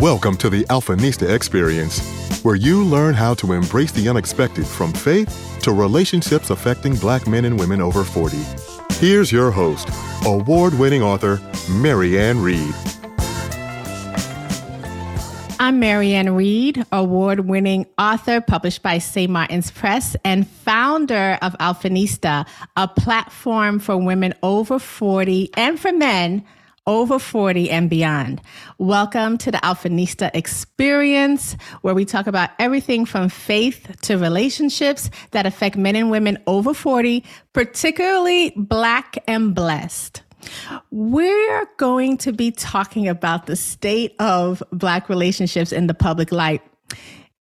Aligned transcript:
Welcome 0.00 0.36
to 0.38 0.50
the 0.50 0.64
Alphanista 0.64 1.32
Experience, 1.32 2.00
where 2.42 2.56
you 2.56 2.82
learn 2.82 3.14
how 3.14 3.32
to 3.34 3.52
embrace 3.52 3.92
the 3.92 4.08
unexpected 4.08 4.66
from 4.66 4.92
faith 4.92 5.60
to 5.62 5.72
relationships 5.72 6.50
affecting 6.50 6.96
black 6.96 7.28
men 7.28 7.44
and 7.44 7.56
women 7.56 7.80
over 7.80 8.02
40. 8.02 8.36
Here's 8.94 9.30
your 9.30 9.52
host, 9.52 9.88
award 10.26 10.76
winning 10.80 11.00
author, 11.00 11.40
Marianne 11.70 12.42
Reed. 12.42 12.74
I'm 15.60 15.78
Marianne 15.78 16.34
Reed, 16.34 16.84
award 16.90 17.46
winning 17.46 17.86
author 17.96 18.40
published 18.40 18.82
by 18.82 18.98
St. 18.98 19.30
Martin's 19.30 19.70
Press 19.70 20.16
and 20.24 20.48
founder 20.48 21.38
of 21.40 21.52
Alphanista, 21.60 22.48
a 22.76 22.88
platform 22.88 23.78
for 23.78 23.96
women 23.96 24.34
over 24.42 24.80
40 24.80 25.50
and 25.56 25.78
for 25.78 25.92
men 25.92 26.44
over 26.86 27.18
40 27.18 27.70
and 27.70 27.88
beyond. 27.88 28.42
Welcome 28.78 29.38
to 29.38 29.50
the 29.50 29.58
Alphanista 29.58 30.30
experience, 30.34 31.56
where 31.80 31.94
we 31.94 32.04
talk 32.04 32.26
about 32.26 32.50
everything 32.58 33.06
from 33.06 33.28
faith 33.28 33.96
to 34.02 34.18
relationships 34.18 35.08
that 35.30 35.46
affect 35.46 35.76
men 35.76 35.96
and 35.96 36.10
women 36.10 36.38
over 36.46 36.74
40, 36.74 37.24
particularly 37.52 38.52
Black 38.56 39.16
and 39.26 39.54
blessed. 39.54 40.22
We're 40.90 41.66
going 41.78 42.18
to 42.18 42.32
be 42.32 42.50
talking 42.50 43.08
about 43.08 43.46
the 43.46 43.56
state 43.56 44.14
of 44.18 44.62
Black 44.70 45.08
relationships 45.08 45.72
in 45.72 45.86
the 45.86 45.94
public 45.94 46.32
light. 46.32 46.60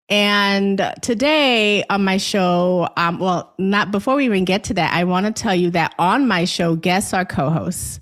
And 0.09 0.93
today 1.01 1.85
on 1.89 2.05
my 2.05 2.19
show, 2.19 2.89
um, 2.97 3.19
well, 3.19 3.55
not 3.59 3.91
before 3.91 4.17
we 4.17 4.27
even 4.27 4.45
get 4.45 4.65
to 4.65 4.75
that, 4.75 4.93
I 4.93 5.05
want 5.05 5.27
to 5.27 5.33
tell 5.33 5.55
you 5.55 5.71
that 5.71 5.95
on 5.99 6.29
my 6.29 6.45
show, 6.45 6.77
guests 6.77 7.15
are 7.15 7.25
co 7.25 7.51
hosts. 7.51 7.99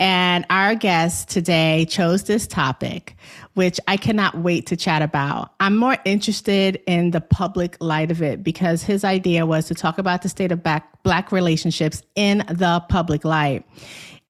And 0.00 0.46
our 0.48 0.76
guest 0.76 1.28
today 1.28 1.84
chose 1.88 2.24
this 2.24 2.46
topic, 2.46 3.16
which 3.54 3.80
I 3.88 3.96
cannot 3.96 4.38
wait 4.38 4.66
to 4.66 4.76
chat 4.76 5.02
about. 5.02 5.54
I'm 5.58 5.76
more 5.76 5.96
interested 6.04 6.80
in 6.86 7.10
the 7.10 7.20
public 7.20 7.76
light 7.80 8.12
of 8.12 8.22
it 8.22 8.44
because 8.44 8.84
his 8.84 9.02
idea 9.02 9.44
was 9.44 9.66
to 9.66 9.74
talk 9.74 9.98
about 9.98 10.22
the 10.22 10.28
state 10.28 10.52
of 10.52 10.62
black, 10.62 11.02
black 11.02 11.32
relationships 11.32 12.02
in 12.14 12.44
the 12.48 12.80
public 12.88 13.24
light. 13.24 13.64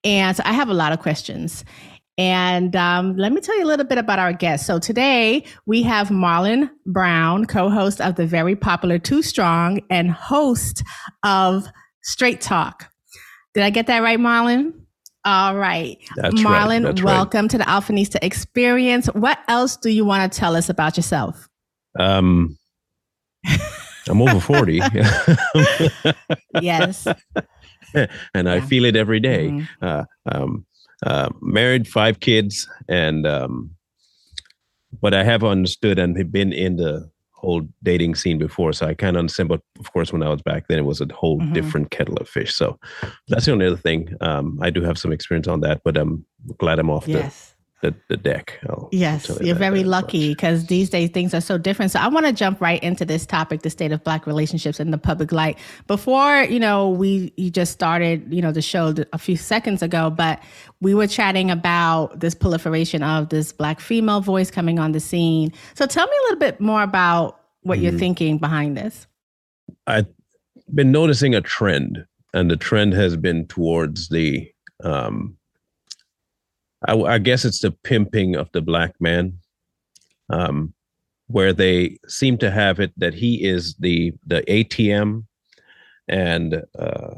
And 0.05 0.35
so 0.35 0.43
I 0.47 0.53
have 0.53 0.71
a 0.71 0.75
lot 0.75 0.93
of 0.93 1.01
questions. 1.01 1.65
And 2.17 2.75
um, 2.75 3.17
let 3.17 3.33
me 3.33 3.41
tell 3.41 3.57
you 3.59 3.65
a 3.65 3.69
little 3.69 3.87
bit 3.87 3.99
about 3.99 4.19
our 4.19 4.33
guest. 4.33 4.67
So 4.67 4.79
today 4.79 5.45
we 5.67 5.83
have 5.83 6.09
Marlon 6.09 6.71
Browne, 6.87 7.45
co 7.45 7.69
host 7.69 8.01
of 8.01 8.17
the 8.17 8.27
very 8.27 8.57
popular 8.57 8.99
2 8.99 9.23
Strong 9.23 9.81
and 9.91 10.11
host 10.11 10.83
of 11.23 11.67
Straight 12.03 12.41
Talk. 12.41 12.91
Did 13.55 13.63
I 13.63 13.71
get 13.71 13.87
that 13.87 14.03
right, 14.03 14.19
Marlon? 14.19 14.73
All 15.29 15.57
right. 15.57 15.99
That's 16.17 16.41
Marlon, 16.41 16.87
right. 16.87 17.05
Welcome 17.05 17.43
right. 17.43 17.51
to 17.51 17.59
the 17.59 17.65
Alphanista 17.65 18.19
experience. 18.23 19.09
What 19.09 19.39
else 19.47 19.77
do 19.77 19.91
you 19.91 20.07
want 20.07 20.33
to 20.33 20.39
tell 20.39 20.57
us 20.57 20.71
about 20.71 20.97
yourself? 20.97 21.51
Um, 21.99 22.57
I'm 24.09 24.23
over 24.23 24.41
40. 24.41 24.81
Yes. 26.63 27.07
and 28.35 28.49
I 28.49 28.61
feel 28.61 28.87
it 28.87 28.97
every 28.97 29.21
day. 29.21 29.51
Mhm. 29.51 29.69
Uh, 29.83 30.05
um, 30.33 30.65
uh, 31.05 31.29
married, 31.43 31.87
five 31.87 32.21
kids, 32.21 32.67
and 32.89 33.27
um, 33.27 33.73
but 35.03 35.13
I 35.13 35.25
have 35.25 35.45
understood 35.45 35.99
and 35.99 36.17
have 36.17 36.33
been 36.33 36.55
in 36.55 36.77
the 36.77 37.11
whole 37.39 37.63
dating 37.85 38.15
scene 38.17 38.37
before, 38.39 38.73
so 38.73 38.87
I 38.87 38.95
kind 38.95 39.17
of 39.17 39.21
understand. 39.21 39.49
But 39.49 39.61
of 39.79 39.93
course, 39.93 40.13
when 40.13 40.23
I 40.25 40.29
was 40.29 40.43
back 40.43 40.67
then, 40.69 40.79
it 40.79 40.85
was 40.85 41.01
a 41.01 41.07
whole 41.15 41.39
Mhm. 41.39 41.53
different 41.55 41.91
kettle 41.91 42.17
of 42.17 42.29
fish. 42.29 42.53
So 42.55 42.79
that's 43.29 43.45
the 43.47 43.53
only 43.53 43.67
other 43.67 43.77
thing. 43.77 44.15
Um, 44.21 44.59
I 44.61 44.71
do 44.71 44.83
have 44.83 44.99
some 44.99 45.13
experience 45.13 45.47
on 45.49 45.61
that, 45.61 45.83
but 45.85 45.97
I'm 45.97 46.25
glad 46.59 46.79
I'm 46.81 46.91
off 46.91 47.07
Yes. 47.07 47.55
The, 47.81 47.95
the 48.09 48.17
deck. 48.17 48.59
I'll 48.69 48.89
Yes, 48.91 49.27
tell 49.27 49.39
you 49.39 49.47
you're 49.47 49.55
very 49.57 49.85
lucky 49.85 50.31
because 50.31 50.67
these 50.67 50.91
days 50.91 51.11
things 51.11 51.33
are 51.33 51.41
so 51.41 51.59
different. 51.59 51.93
So 51.93 52.01
I 52.01 52.09
want 52.09 52.27
to 52.27 52.33
jump 52.33 52.61
right 52.61 52.83
into 52.83 53.05
this 53.05 53.25
topic, 53.25 53.63
the 53.63 53.71
state 53.71 53.93
of 53.93 54.03
black 54.03 54.27
relationships 54.27 54.81
in 54.81 54.91
the 54.91 54.99
public 54.99 55.31
light. 55.33 55.59
Before, 55.87 56.43
you 56.43 56.59
know, 56.59 56.89
we 56.91 57.33
you 57.37 57.51
just 57.51 57.73
started, 57.73 58.33
you 58.33 58.43
know, 58.43 58.51
the 58.53 58.63
show 58.63 58.95
a 59.13 59.19
few 59.19 59.37
seconds 59.37 59.83
ago, 59.83 60.11
but 60.11 60.41
we 60.81 60.95
were 60.95 61.07
chatting 61.07 61.51
about 61.51 62.19
this 62.21 62.35
proliferation 62.35 63.03
of 63.03 63.29
this 63.29 63.53
black 63.53 63.81
female 63.81 64.21
voice 64.21 64.51
coming 64.51 64.79
on 64.79 64.93
the 64.93 65.01
scene. 65.01 65.53
So 65.75 65.87
tell 65.87 66.07
me 66.07 66.13
a 66.17 66.23
little 66.25 66.39
bit 66.41 66.61
more 66.61 66.83
about 66.83 67.41
what 67.63 67.79
you're 67.79 67.93
Mhm. 67.93 67.99
thinking 67.99 68.39
behind 68.39 68.77
this. 68.77 69.07
I've 69.87 70.07
been 70.75 70.91
noticing 70.91 71.35
a 71.35 71.41
trend, 71.41 72.07
and 72.35 72.51
the 72.51 72.57
trend 72.57 72.93
has 72.95 73.17
been 73.17 73.47
towards 73.47 74.09
the, 74.09 74.49
um, 74.83 75.37
I, 76.87 76.97
I 76.97 77.19
guess 77.19 77.45
it's 77.45 77.61
the 77.61 77.71
pimping 77.71 78.37
of 78.37 78.51
the 78.53 78.63
black 78.63 79.01
man, 79.01 79.39
um, 80.31 80.75
where 81.27 81.53
they 81.53 81.99
seem 82.07 82.39
to 82.39 82.51
have 82.51 82.81
it 82.81 82.93
that 82.97 83.15
he 83.15 83.45
is 83.45 83.75
the 83.77 84.13
the 84.27 84.43
ATM 84.43 85.25
and 86.09 86.63
uh, 86.79 87.15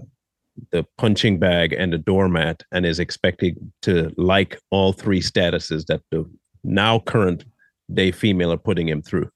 the 0.70 0.84
punching 0.98 1.38
bag 1.38 1.72
and 1.72 1.92
the 1.92 1.98
doormat, 1.98 2.62
and 2.72 2.86
is 2.86 2.98
expected 2.98 3.56
to 3.82 4.12
like 4.16 4.58
all 4.70 4.92
three 4.92 5.20
statuses 5.20 5.86
that 5.86 6.02
the 6.10 6.28
now 6.64 6.98
current 6.98 7.44
day 7.92 8.12
female 8.12 8.52
are 8.52 8.58
putting 8.58 8.88
him 8.88 9.02
through. 9.02 9.30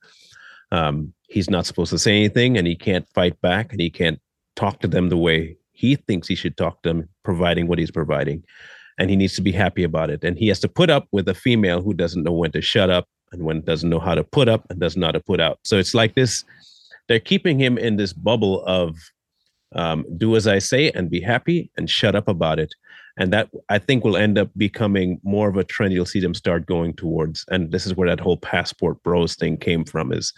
Um, 0.72 1.12
he's 1.28 1.50
not 1.50 1.66
supposed 1.66 1.90
to 1.90 1.98
say 1.98 2.16
anything 2.16 2.56
and 2.56 2.66
he 2.66 2.76
can't 2.76 3.08
fight 3.14 3.40
back 3.40 3.72
and 3.72 3.80
he 3.80 3.90
can't 3.90 4.20
talk 4.56 4.80
to 4.80 4.88
them 4.88 5.08
the 5.08 5.16
way 5.16 5.56
he 5.72 5.96
thinks 5.96 6.28
he 6.28 6.34
should 6.34 6.56
talk 6.56 6.82
to 6.82 6.88
them, 6.88 7.08
providing 7.24 7.66
what 7.66 7.78
he's 7.78 7.90
providing. 7.90 8.44
And 8.98 9.10
he 9.10 9.16
needs 9.16 9.34
to 9.36 9.42
be 9.42 9.52
happy 9.52 9.82
about 9.82 10.10
it. 10.10 10.22
And 10.24 10.38
he 10.38 10.48
has 10.48 10.60
to 10.60 10.68
put 10.68 10.90
up 10.90 11.08
with 11.12 11.28
a 11.28 11.34
female 11.34 11.82
who 11.82 11.94
doesn't 11.94 12.22
know 12.22 12.32
when 12.32 12.52
to 12.52 12.60
shut 12.60 12.90
up 12.90 13.08
and 13.32 13.42
when 13.42 13.60
doesn't 13.62 13.90
know 13.90 13.98
how 14.00 14.14
to 14.14 14.22
put 14.24 14.48
up 14.48 14.64
and 14.70 14.78
doesn't 14.78 15.00
know 15.00 15.08
how 15.08 15.12
to 15.12 15.20
put 15.20 15.40
out. 15.40 15.58
So 15.64 15.78
it's 15.78 15.94
like 15.94 16.14
this, 16.14 16.44
they're 17.08 17.20
keeping 17.20 17.58
him 17.58 17.76
in 17.76 17.96
this 17.96 18.12
bubble 18.12 18.64
of 18.66 18.96
um, 19.74 20.04
do 20.16 20.36
as 20.36 20.46
I 20.46 20.60
say 20.60 20.90
and 20.92 21.10
be 21.10 21.20
happy 21.20 21.70
and 21.76 21.90
shut 21.90 22.14
up 22.14 22.28
about 22.28 22.58
it. 22.60 22.72
And 23.16 23.32
that 23.32 23.48
I 23.68 23.78
think 23.78 24.04
will 24.04 24.16
end 24.16 24.38
up 24.38 24.50
becoming 24.56 25.20
more 25.22 25.48
of 25.48 25.56
a 25.56 25.64
trend 25.64 25.92
you'll 25.92 26.06
see 26.06 26.20
them 26.20 26.34
start 26.34 26.66
going 26.66 26.94
towards. 26.94 27.44
And 27.48 27.70
this 27.72 27.86
is 27.86 27.94
where 27.94 28.08
that 28.08 28.20
whole 28.20 28.36
passport 28.36 29.02
bros 29.02 29.34
thing 29.36 29.56
came 29.56 29.84
from 29.84 30.12
is 30.12 30.32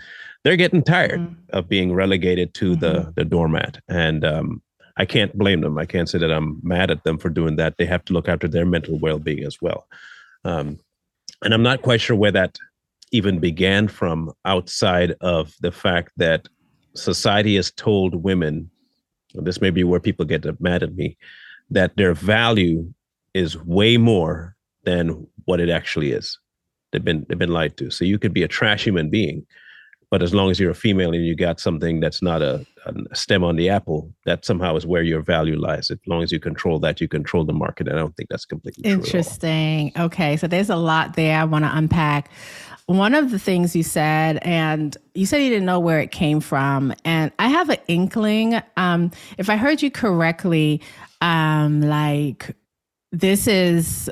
they're 0.45 0.57
getting 0.57 0.83
tired 0.83 1.21
Mhm. 1.21 1.37
of 1.51 1.69
being 1.69 1.95
relegated 1.95 2.55
to 2.55 2.77
the 2.77 3.13
the 3.17 3.25
doormat. 3.25 3.79
And 3.89 4.25
um, 4.25 4.63
I 4.97 5.05
can't 5.05 5.37
blame 5.37 5.61
them. 5.61 5.79
I 5.79 5.85
can't 5.85 6.09
say 6.09 6.19
that 6.19 6.33
I'm 6.33 6.61
mad 6.63 6.91
at 6.91 7.05
them 7.05 7.19
for 7.19 7.29
doing 7.29 7.57
that. 7.57 7.77
They 7.77 7.87
have 7.87 8.05
to 8.07 8.13
look 8.13 8.29
after 8.29 8.49
their 8.49 8.65
mental 8.65 8.99
well-being 8.99 9.45
as 9.45 9.61
well. 9.61 9.87
Um, 10.45 10.79
and 11.43 11.53
I'm 11.53 11.63
not 11.63 11.83
quite 11.83 12.01
sure 12.01 12.17
where 12.17 12.33
that 12.33 12.59
even 13.13 13.39
began 13.39 13.89
from 13.89 14.33
outside 14.45 15.15
of 15.21 15.55
the 15.61 15.71
fact 15.71 16.13
that 16.17 16.49
society 16.95 17.57
has 17.57 17.71
told 17.71 18.23
women, 18.23 18.71
this 19.35 19.61
may 19.61 19.71
be 19.71 19.85
where 19.85 20.01
people 20.01 20.25
get 20.25 20.61
mad 20.61 20.83
at 20.83 20.95
me, 20.95 21.17
that 21.71 21.97
their 21.97 22.15
value 22.15 22.93
is 23.35 23.57
way 23.65 23.97
more 23.97 24.57
than 24.85 25.27
what 25.45 25.61
it 25.61 25.69
actually 25.69 26.13
is. 26.13 26.39
They've 26.91 27.05
been 27.05 27.27
they've 27.29 27.39
been 27.39 27.53
lied 27.53 27.77
to. 27.77 27.91
So 27.91 28.05
you 28.05 28.19
could 28.19 28.33
be 28.33 28.43
a 28.43 28.49
trash 28.49 28.85
human 28.85 29.11
being, 29.11 29.47
but 30.17 30.23
as 30.23 30.33
long 30.33 30.51
as 30.51 30.59
you're 30.59 30.71
a 30.71 30.75
female 30.75 31.13
and 31.13 31.27
you 31.27 31.35
got 31.35 31.61
something 31.61 32.01
that's 32.01 32.23
not 32.23 32.41
a, 32.41 32.65
a 32.87 33.15
stem 33.15 33.45
on 33.45 33.57
the 33.57 33.69
apple, 33.69 34.11
that 34.25 34.47
somehow 34.47 34.75
is 34.75 34.87
where 34.87 35.03
your 35.03 35.21
value 35.21 35.59
lies. 35.59 35.91
As 35.91 35.99
long 36.07 36.23
as 36.23 36.33
you 36.33 36.41
control 36.41 36.79
that, 36.79 37.03
you 37.03 37.07
control 37.07 37.45
the 37.45 37.53
market. 37.53 37.87
And 37.87 37.99
I 37.99 38.01
don't 38.01 38.17
think 38.17 38.31
that's 38.31 38.47
completely 38.47 38.83
true. 38.83 38.93
Interesting. 38.93 39.93
Okay, 39.95 40.39
so 40.39 40.47
there's 40.47 40.71
a 40.71 40.77
lot 40.77 41.17
there 41.17 41.39
I 41.39 41.45
want 41.45 41.67
to 41.67 41.77
unpack. 41.77 42.31
One 42.87 43.15
of 43.15 43.31
the 43.31 43.39
things 43.39 43.77
you 43.77 43.83
said, 43.83 44.39
and 44.41 44.97
you 45.13 45.27
said 45.27 45.43
you 45.43 45.51
didn't 45.51 45.67
know 45.67 45.81
where 45.81 46.01
it 46.01 46.13
came 46.13 46.41
from, 46.41 46.95
and 47.05 47.31
I 47.39 47.49
have 47.49 47.69
an 47.69 47.81
inkling. 47.87 48.63
Um, 48.79 49.11
if 49.37 49.51
I 49.51 49.59
heard 49.59 49.83
you 49.83 49.91
correctly, 49.91 50.81
um, 51.21 51.83
like 51.83 52.57
this 53.13 53.47
is 53.47 54.09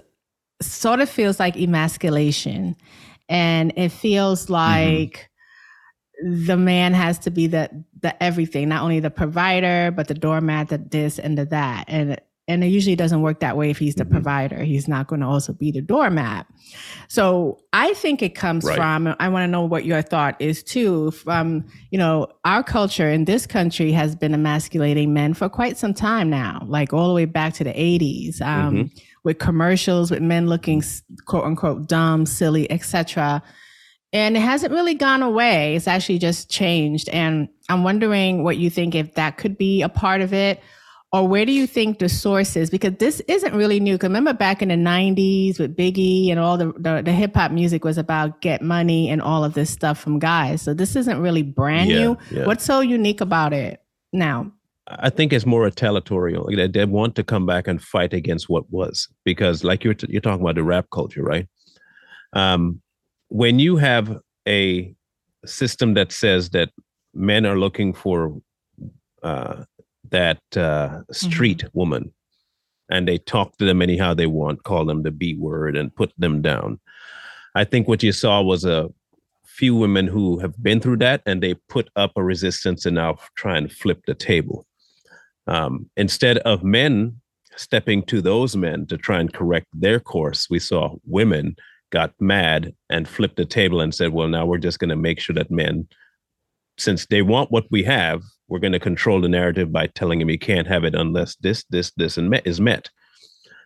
sort 0.60 1.00
of 1.00 1.08
feels 1.08 1.40
like 1.40 1.56
emasculation, 1.56 2.76
and 3.30 3.72
it 3.76 3.88
feels 3.88 4.50
like 4.50 5.30
the 6.22 6.56
man 6.56 6.92
has 6.94 7.18
to 7.20 7.30
be 7.30 7.46
the 7.46 7.68
the 8.00 8.22
everything, 8.22 8.68
not 8.68 8.82
only 8.82 9.00
the 9.00 9.10
provider, 9.10 9.90
but 9.90 10.08
the 10.08 10.14
doormat, 10.14 10.68
the 10.68 10.78
this 10.78 11.18
and 11.18 11.36
the 11.38 11.44
that, 11.46 11.84
and 11.88 12.20
and 12.46 12.62
it 12.62 12.66
usually 12.66 12.94
doesn't 12.94 13.22
work 13.22 13.40
that 13.40 13.56
way 13.56 13.70
if 13.70 13.78
he's 13.78 13.94
the 13.94 14.04
Mhm. 14.04 14.10
provider. 14.10 14.62
He's 14.62 14.86
not 14.86 15.06
going 15.06 15.20
to 15.22 15.26
also 15.26 15.54
be 15.54 15.70
the 15.70 15.80
doormat. 15.80 16.46
So 17.08 17.58
i 17.72 17.92
think 17.94 18.22
it 18.22 18.34
comes 18.34 18.64
Right. 18.64 18.76
from 18.76 19.14
i 19.18 19.28
want 19.28 19.42
to 19.44 19.48
know 19.48 19.62
what 19.64 19.84
your 19.84 20.00
thought 20.02 20.36
is 20.40 20.62
too 20.62 21.10
from 21.12 21.64
you 21.90 21.98
know 21.98 22.28
our 22.44 22.62
culture 22.62 23.08
in 23.10 23.24
this 23.24 23.46
country 23.46 23.92
has 23.92 24.14
been 24.14 24.32
emasculating 24.34 25.12
men 25.12 25.34
for 25.34 25.48
quite 25.48 25.76
some 25.76 25.92
time 25.94 26.30
now 26.30 26.62
like 26.66 26.92
all 26.92 27.08
the 27.08 27.14
way 27.14 27.24
back 27.24 27.54
to 27.54 27.64
the 27.64 27.72
80s 27.72 28.40
um, 28.40 28.90
with 29.24 29.38
commercials 29.38 30.10
with 30.10 30.20
men 30.22 30.46
looking 30.46 30.82
quote 31.26 31.44
unquote 31.44 31.88
dumb 31.88 32.26
silly 32.26 32.70
etc 32.70 33.42
and 34.14 34.36
it 34.36 34.40
hasn't 34.40 34.72
really 34.72 34.94
gone 34.94 35.22
away 35.22 35.76
it's 35.76 35.86
actually 35.88 36.18
just 36.18 36.48
changed 36.50 37.08
and 37.10 37.48
i'm 37.68 37.84
wondering 37.84 38.42
what 38.44 38.56
you 38.56 38.70
think 38.70 38.94
if 38.94 39.14
that 39.14 39.36
could 39.36 39.58
be 39.58 39.82
a 39.82 39.88
part 39.88 40.20
of 40.22 40.32
it 40.32 40.60
or 41.12 41.28
where 41.28 41.46
do 41.46 41.52
you 41.52 41.68
think 41.68 42.00
the 42.00 42.08
source 42.08 42.56
is? 42.56 42.70
Because 42.70 42.94
this 42.98 43.20
isn't 43.28 43.54
really 43.54 43.78
new. 43.78 43.96
Cause 43.96 44.08
remember 44.08 44.32
back 44.32 44.62
in 44.62 44.68
the 44.70 44.74
'90s 44.74 45.60
with 45.60 45.76
Biggie 45.76 46.28
and 46.32 46.40
all 46.40 46.58
the 46.58 46.72
the, 46.76 47.02
the 47.04 47.12
hip 47.12 47.36
hop 47.36 47.52
music 47.52 47.84
was 47.84 47.98
about 47.98 48.40
get 48.40 48.62
money 48.62 49.08
and 49.08 49.22
all 49.22 49.44
of 49.44 49.54
this 49.54 49.70
stuff 49.70 50.00
from 50.00 50.18
guys. 50.18 50.60
So 50.60 50.74
this 50.74 50.96
isn't 50.96 51.20
really 51.20 51.44
brand 51.44 51.88
Yeah, 51.88 51.98
new. 52.00 52.18
yeah. 52.32 52.46
What's 52.46 52.64
so 52.64 52.80
unique 52.80 53.20
about 53.20 53.52
it 53.52 53.80
now? 54.12 54.50
I 54.88 55.08
think 55.08 55.32
it's 55.32 55.46
more 55.46 55.64
a 55.66 55.70
territorial. 55.70 56.48
They, 56.52 56.66
they 56.66 56.84
want 56.84 57.14
to 57.14 57.22
come 57.22 57.46
back 57.46 57.68
and 57.68 57.80
fight 57.80 58.12
against 58.12 58.48
what 58.48 58.68
was 58.72 59.06
because, 59.24 59.62
like 59.62 59.84
you're 59.84 59.94
t- 59.94 60.08
you're 60.10 60.20
talking 60.20 60.42
about 60.42 60.56
the 60.56 60.64
rap 60.64 60.86
culture, 60.92 61.22
right? 61.22 61.46
Um, 62.32 62.80
when 63.34 63.58
you 63.58 63.76
have 63.76 64.20
a 64.46 64.94
system 65.44 65.94
that 65.94 66.12
says 66.12 66.50
that 66.50 66.70
men 67.14 67.44
are 67.44 67.58
looking 67.58 67.92
for 67.92 68.40
uh, 69.24 69.64
that 70.10 70.40
uh, 70.56 71.00
street 71.10 71.64
woman, 71.72 72.12
and 72.88 73.08
they 73.08 73.18
talk 73.18 73.56
to 73.56 73.64
them 73.64 73.82
anyhow 73.82 74.14
they 74.14 74.28
want, 74.28 74.62
call 74.62 74.84
them 74.84 75.02
the 75.02 75.10
B 75.10 75.34
word, 75.34 75.76
and 75.76 75.92
put 75.96 76.12
them 76.16 76.42
down. 76.42 76.78
I 77.56 77.64
think 77.64 77.88
what 77.88 78.04
you 78.04 78.12
saw 78.12 78.40
was 78.40 78.64
a 78.64 78.88
few 79.44 79.74
women 79.74 80.06
who 80.06 80.38
have 80.38 80.62
been 80.62 80.78
through 80.78 80.98
that, 80.98 81.20
and 81.26 81.42
they 81.42 81.54
put 81.68 81.88
up 81.96 82.12
a 82.14 82.22
resistance 82.22 82.86
and 82.86 82.94
now 82.94 83.16
try 83.34 83.56
and 83.56 83.72
flip 83.72 84.02
the 84.06 84.14
table 84.14 84.64
um, 85.48 85.90
instead 85.96 86.38
of 86.38 86.62
men 86.62 87.20
stepping 87.56 88.02
to 88.04 88.20
those 88.20 88.56
men 88.56 88.86
to 88.86 88.96
try 88.96 89.18
and 89.20 89.32
correct 89.32 89.66
their 89.72 89.98
course, 90.00 90.48
we 90.50 90.58
saw 90.58 90.94
women 91.04 91.56
got 91.94 92.12
mad 92.20 92.74
and 92.90 93.08
flipped 93.08 93.36
the 93.36 93.46
table 93.46 93.80
and 93.80 93.94
said, 93.94 94.12
well, 94.12 94.26
now 94.28 94.44
we're 94.44 94.58
just 94.58 94.80
going 94.80 94.90
to 94.90 94.96
make 94.96 95.20
sure 95.20 95.34
that 95.34 95.50
men, 95.50 95.86
since 96.76 97.06
they 97.06 97.22
want 97.22 97.52
what 97.52 97.66
we 97.70 97.84
have, 97.84 98.20
we're 98.48 98.58
going 98.58 98.72
to 98.72 98.80
control 98.80 99.20
the 99.20 99.28
narrative 99.28 99.72
by 99.72 99.86
telling 99.86 100.18
them 100.18 100.28
you 100.28 100.38
can't 100.38 100.66
have 100.66 100.82
it 100.82 100.96
unless 100.96 101.36
this, 101.36 101.64
this, 101.70 101.92
this, 101.96 102.18
and 102.18 102.28
met 102.28 102.44
is 102.46 102.60
met. 102.60 102.90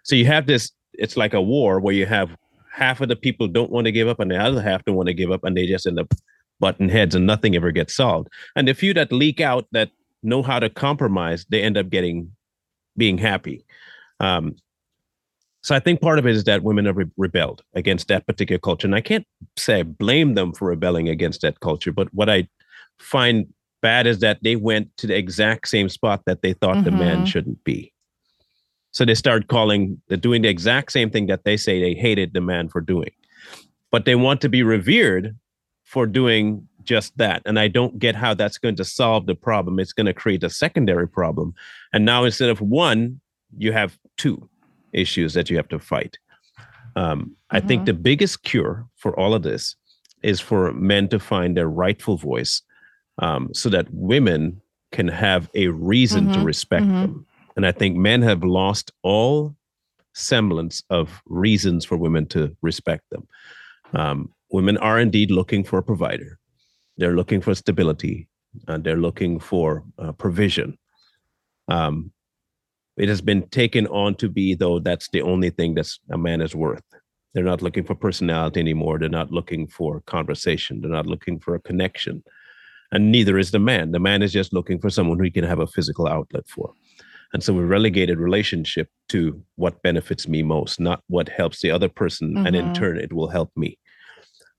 So 0.04 0.14
you 0.14 0.26
have 0.26 0.46
this, 0.46 0.70
it's 0.92 1.16
like 1.16 1.32
a 1.32 1.40
war 1.40 1.80
where 1.80 1.94
you 1.94 2.04
have 2.04 2.36
half 2.70 3.00
of 3.00 3.08
the 3.08 3.16
people 3.16 3.48
don't 3.48 3.72
want 3.72 3.86
to 3.86 3.92
give 3.92 4.08
up 4.08 4.20
and 4.20 4.31
the 4.31 4.36
other 4.36 4.60
half 4.62 4.84
don't 4.84 4.94
want 4.94 5.08
to 5.08 5.14
give 5.14 5.32
up 5.32 5.42
and 5.42 5.56
they 5.56 5.66
just 5.66 5.86
end 5.86 5.98
up 5.98 6.12
button 6.60 6.90
heads 6.90 7.14
and 7.14 7.26
nothing 7.26 7.56
ever 7.56 7.72
gets 7.72 7.96
solved. 7.96 8.28
And 8.54 8.69
the 8.69 8.74
few 8.74 8.92
that 8.92 9.10
leak 9.10 9.40
out 9.40 9.66
that 9.72 9.90
know 10.22 10.42
how 10.42 10.58
to 10.60 10.69
compromise, 10.69 11.46
they 11.48 11.62
end 11.62 11.78
up 11.78 11.88
getting 11.88 12.31
being 12.96 13.16
happy. 13.16 13.64
Um, 14.20 14.56
so 15.69 15.75
I 15.75 15.81
think 15.81 16.00
part 16.00 16.19
of 16.19 16.26
it 16.26 16.35
is 16.35 16.44
that 16.44 16.62
women 16.62 16.87
have 16.87 16.97
re- 16.97 17.11
rebelled 17.19 17.62
against 17.75 18.09
that 18.09 18.26
particular 18.26 18.59
culture, 18.59 18.87
and 18.87 18.94
I 18.94 19.03
can't 19.03 19.26
say 19.59 19.81
I 19.81 19.82
blame 19.82 20.32
them 20.32 20.55
for 20.55 20.69
rebelling 20.69 21.11
against 21.11 21.43
that 21.43 21.61
culture. 21.61 21.93
But 21.93 22.09
what 22.15 22.31
I 22.31 22.49
find 22.99 23.47
bad 23.82 24.06
is 24.06 24.20
that 24.20 24.38
they 24.43 24.56
went 24.56 24.97
to 24.97 25.06
the 25.06 25.15
exact 25.15 25.69
same 25.69 25.91
spot 25.91 26.23
that 26.25 26.41
they 26.41 26.55
thought 26.55 26.82
the 26.85 26.91
man 26.91 27.19
Mhm. 27.20 27.26
shouldn't 27.26 27.62
be. 27.65 27.93
So 28.93 29.05
they 29.05 29.15
start 29.15 29.49
calling, 29.49 30.00
they're 30.09 30.17
doing 30.17 30.41
the 30.41 30.49
exact 30.49 30.91
same 30.91 31.11
thing 31.11 31.26
that 31.26 31.44
they 31.44 31.59
say 31.59 31.79
they 31.79 31.93
hated 31.93 32.32
the 32.32 32.41
man 32.41 32.70
for 32.70 32.81
doing, 32.81 33.12
but 33.91 34.06
they 34.06 34.15
want 34.15 34.41
to 34.41 34.49
be 34.49 34.62
revered 34.62 35.37
for 35.85 36.06
doing 36.06 36.67
just 36.82 37.15
that. 37.19 37.43
And 37.44 37.59
I 37.59 37.69
don't 37.69 37.99
get 37.99 38.17
how 38.17 38.32
that's 38.32 38.56
going 38.56 38.76
to 38.76 38.87
solve 38.87 39.26
the 39.26 39.35
problem. 39.35 39.79
It's 39.79 39.93
going 39.93 40.06
to 40.06 40.15
create 40.15 40.43
a 40.43 40.49
secondary 40.49 41.06
problem. 41.06 41.53
And 41.93 42.06
now 42.06 42.25
instead 42.25 42.49
of 42.49 42.62
one, 42.62 43.20
you 43.59 43.73
have 43.73 43.99
two 44.17 44.49
issues 44.93 45.35
that 45.35 45.50
you 45.50 45.56
have 45.56 45.69
to 45.69 45.79
fight. 45.79 46.19
Um, 46.96 47.37
I 47.50 47.61
think 47.61 47.82
Mhm. 47.82 47.87
the 47.87 47.94
biggest 47.94 48.43
cure 48.43 48.87
for 48.96 49.19
all 49.19 49.35
of 49.35 49.43
this 49.43 49.76
is 50.23 50.40
for 50.40 50.73
men 50.73 51.08
to 51.08 51.19
find 51.19 51.56
their 51.56 51.69
rightful 51.69 52.17
voice 52.17 52.62
um, 53.19 53.52
so 53.52 53.69
that 53.69 53.87
women 53.93 54.61
can 54.93 55.08
have 55.08 55.50
a 55.55 55.69
reason 55.69 56.29
to 56.31 56.40
Mhm, 56.40 56.44
respect 56.44 56.87
mhm. 56.87 57.00
them. 57.00 57.26
And 57.56 57.67
I 57.67 57.73
think 57.73 57.96
men 57.96 58.23
have 58.23 58.43
lost 58.44 58.93
all 59.02 59.55
semblance 60.14 60.82
of 60.91 61.23
reasons 61.26 61.84
for 61.84 61.96
women 61.96 62.26
to 62.26 62.56
respect 62.62 63.05
them. 63.11 63.26
Um, 63.94 64.32
women 64.50 64.76
are 64.79 64.99
indeed 64.99 65.31
looking 65.31 65.64
for 65.64 65.79
a 65.79 65.82
provider. 65.82 66.38
They're 66.96 67.14
looking 67.17 67.41
for 67.41 67.55
stability 67.55 68.29
and 68.67 68.82
they're 68.82 68.96
looking 68.96 69.38
for 69.38 69.84
uh, 69.99 70.12
provision. 70.12 70.79
Um, 71.69 72.12
it 72.98 73.08
has 73.08 73.20
been 73.20 73.48
taken 73.48 73.86
on 73.88 74.14
to 74.16 74.28
be, 74.28 74.54
though, 74.54 74.78
that's 74.78 75.08
the 75.10 75.22
only 75.22 75.50
thing 75.50 75.74
that's 75.74 75.98
a 76.10 76.18
man 76.18 76.40
is 76.40 76.54
worth. 76.54 76.82
They're 77.34 77.44
not 77.44 77.62
looking 77.62 77.84
for 77.84 77.94
personality 77.94 78.60
anymore. 78.60 78.98
They're 78.98 79.08
not 79.08 79.30
looking 79.30 79.66
for 79.68 80.00
conversation. 80.02 80.80
They're 80.80 80.90
not 80.90 81.06
looking 81.06 81.38
for 81.38 81.54
a 81.54 81.60
connection. 81.60 82.22
And 82.90 83.12
neither 83.12 83.38
is 83.38 83.50
the 83.50 83.58
man. 83.58 83.92
The 83.92 84.00
man 84.00 84.22
is 84.22 84.32
just 84.32 84.52
looking 84.52 84.78
for 84.80 84.88
someone 84.90 85.18
who 85.18 85.24
he 85.24 85.30
can 85.30 85.44
have 85.44 85.58
a 85.60 85.66
physical 85.66 86.08
outlet 86.08 86.48
for. 86.48 86.72
And 87.34 87.42
so 87.44 87.52
we 87.52 87.62
relegated 87.62 88.18
relationship 88.18 88.88
to 89.10 89.42
what 89.56 89.82
benefits 89.82 90.26
me 90.26 90.42
most, 90.42 90.80
not 90.80 91.02
what 91.08 91.28
helps 91.28 91.60
the 91.60 91.70
other 91.70 91.88
person. 91.90 92.38
And 92.46 92.56
in 92.56 92.70
Mhm. 92.70 92.74
turn, 92.74 92.98
it 92.98 93.12
will 93.12 93.28
help 93.28 93.50
me. 93.54 93.78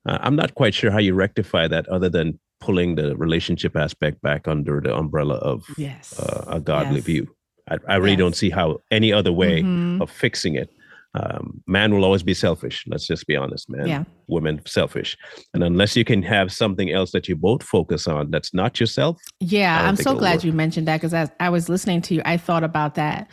Uh, 0.05 0.19
I'm 0.21 0.35
not 0.35 0.53
quite 0.53 0.75
sure 0.75 0.91
how 0.91 0.99
you 0.99 1.15
rectify 1.15 1.67
that 1.67 1.87
other 1.89 2.09
than 2.09 2.39
pulling 2.61 2.95
the 2.95 3.17
relationship 3.17 3.75
aspect 3.75 4.21
back 4.21 4.47
under 4.47 4.79
the 4.79 4.95
umbrella 4.95 5.35
of 5.35 5.65
Yes. 5.77 6.13
uh, 6.19 6.43
a 6.47 6.59
godly 6.59 6.97
Yes. 6.97 7.05
view. 7.05 7.35
I, 7.69 7.77
I 7.87 7.95
really 7.97 8.11
Yes. 8.11 8.19
don't 8.19 8.35
see 8.35 8.49
how 8.49 8.79
any 8.91 9.11
other 9.13 9.31
way 9.31 9.63
Mhm. 9.63 10.01
of 10.01 10.09
fixing 10.09 10.55
it. 10.55 10.69
Um, 11.15 11.61
man 11.65 11.91
will 11.93 12.05
always 12.05 12.21
be 12.21 12.35
selfish. 12.35 12.83
Let's 12.87 13.07
just 13.07 13.25
be 13.25 13.35
honest, 13.35 13.67
man. 13.69 13.87
Yeah. 13.87 14.03
Women 14.27 14.61
selfish, 14.67 15.17
and 15.55 15.63
unless 15.63 15.95
you 15.95 16.05
can 16.05 16.21
have 16.21 16.51
something 16.51 16.91
else 16.91 17.11
that 17.13 17.27
you 17.27 17.35
both 17.35 17.63
focus 17.63 18.07
on, 18.07 18.29
that's 18.29 18.53
not 18.53 18.79
yourself. 18.79 19.17
Yeah, 19.39 19.87
I'm 19.87 19.95
so 19.95 20.13
glad 20.13 20.35
work. 20.37 20.43
you 20.43 20.53
mentioned 20.53 20.87
that 20.87 20.97
because 20.97 21.15
as 21.15 21.31
I 21.39 21.49
was 21.49 21.67
listening 21.67 22.01
to 22.03 22.13
you, 22.15 22.21
I 22.25 22.37
thought 22.37 22.63
about 22.63 22.93
that. 22.95 23.27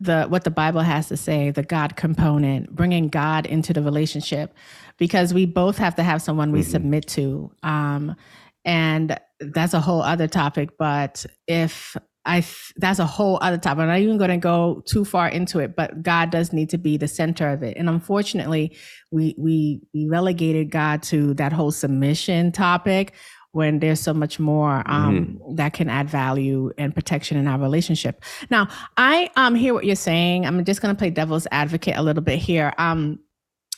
The 0.00 0.24
what 0.24 0.42
the 0.42 0.50
Bible 0.50 0.80
has 0.80 1.06
to 1.08 1.16
say, 1.16 1.50
the 1.52 1.62
God 1.62 1.94
component, 1.94 2.74
bringing 2.74 3.08
God 3.08 3.46
into 3.46 3.72
the 3.72 3.82
relationship, 3.82 4.52
because 4.98 5.32
we 5.32 5.46
both 5.46 5.78
have 5.78 5.94
to 5.96 6.02
have 6.02 6.20
someone 6.22 6.50
we 6.50 6.62
Mhm. 6.62 6.70
submit 6.70 7.06
to, 7.08 7.52
um, 7.62 8.16
and 8.64 9.16
that's 9.40 9.72
a 9.74 9.80
whole 9.80 10.02
other 10.02 10.26
topic. 10.26 10.70
But 10.78 11.26
if 11.46 11.96
I, 12.24 12.40
th- 12.40 12.72
that's 12.76 12.98
a 12.98 13.06
whole 13.06 13.38
other 13.40 13.56
topic. 13.56 13.80
I'm 13.80 13.88
not 13.88 13.98
even 13.98 14.18
going 14.18 14.30
to 14.30 14.36
go 14.36 14.82
too 14.86 15.04
far 15.04 15.28
into 15.28 15.58
it, 15.58 15.74
but 15.74 16.02
God 16.02 16.30
does 16.30 16.52
need 16.52 16.68
to 16.70 16.78
be 16.78 16.96
the 16.96 17.08
center 17.08 17.48
of 17.48 17.62
it. 17.62 17.76
And 17.76 17.88
unfortunately, 17.88 18.76
we 19.10 19.34
we 19.38 19.80
we 19.94 20.06
relegated 20.06 20.70
God 20.70 21.02
to 21.04 21.34
that 21.34 21.52
whole 21.52 21.72
submission 21.72 22.52
topic 22.52 23.14
when 23.52 23.80
there's 23.80 24.00
so 24.00 24.14
much 24.14 24.38
more 24.38 24.82
um, 24.86 25.40
that 25.56 25.72
can 25.72 25.88
add 25.88 26.08
value 26.08 26.70
and 26.78 26.94
protection 26.94 27.36
in 27.36 27.48
our 27.48 27.58
relationship. 27.58 28.22
Now, 28.50 28.68
I 28.96 29.30
um 29.36 29.54
hear 29.54 29.74
what 29.74 29.84
you're 29.84 29.96
saying. 29.96 30.46
I'm 30.46 30.64
just 30.64 30.82
going 30.82 30.94
to 30.94 30.98
play 30.98 31.10
devil's 31.10 31.46
advocate 31.50 31.96
a 31.96 32.02
little 32.02 32.22
bit 32.22 32.38
here. 32.38 32.72
Um, 32.78 33.18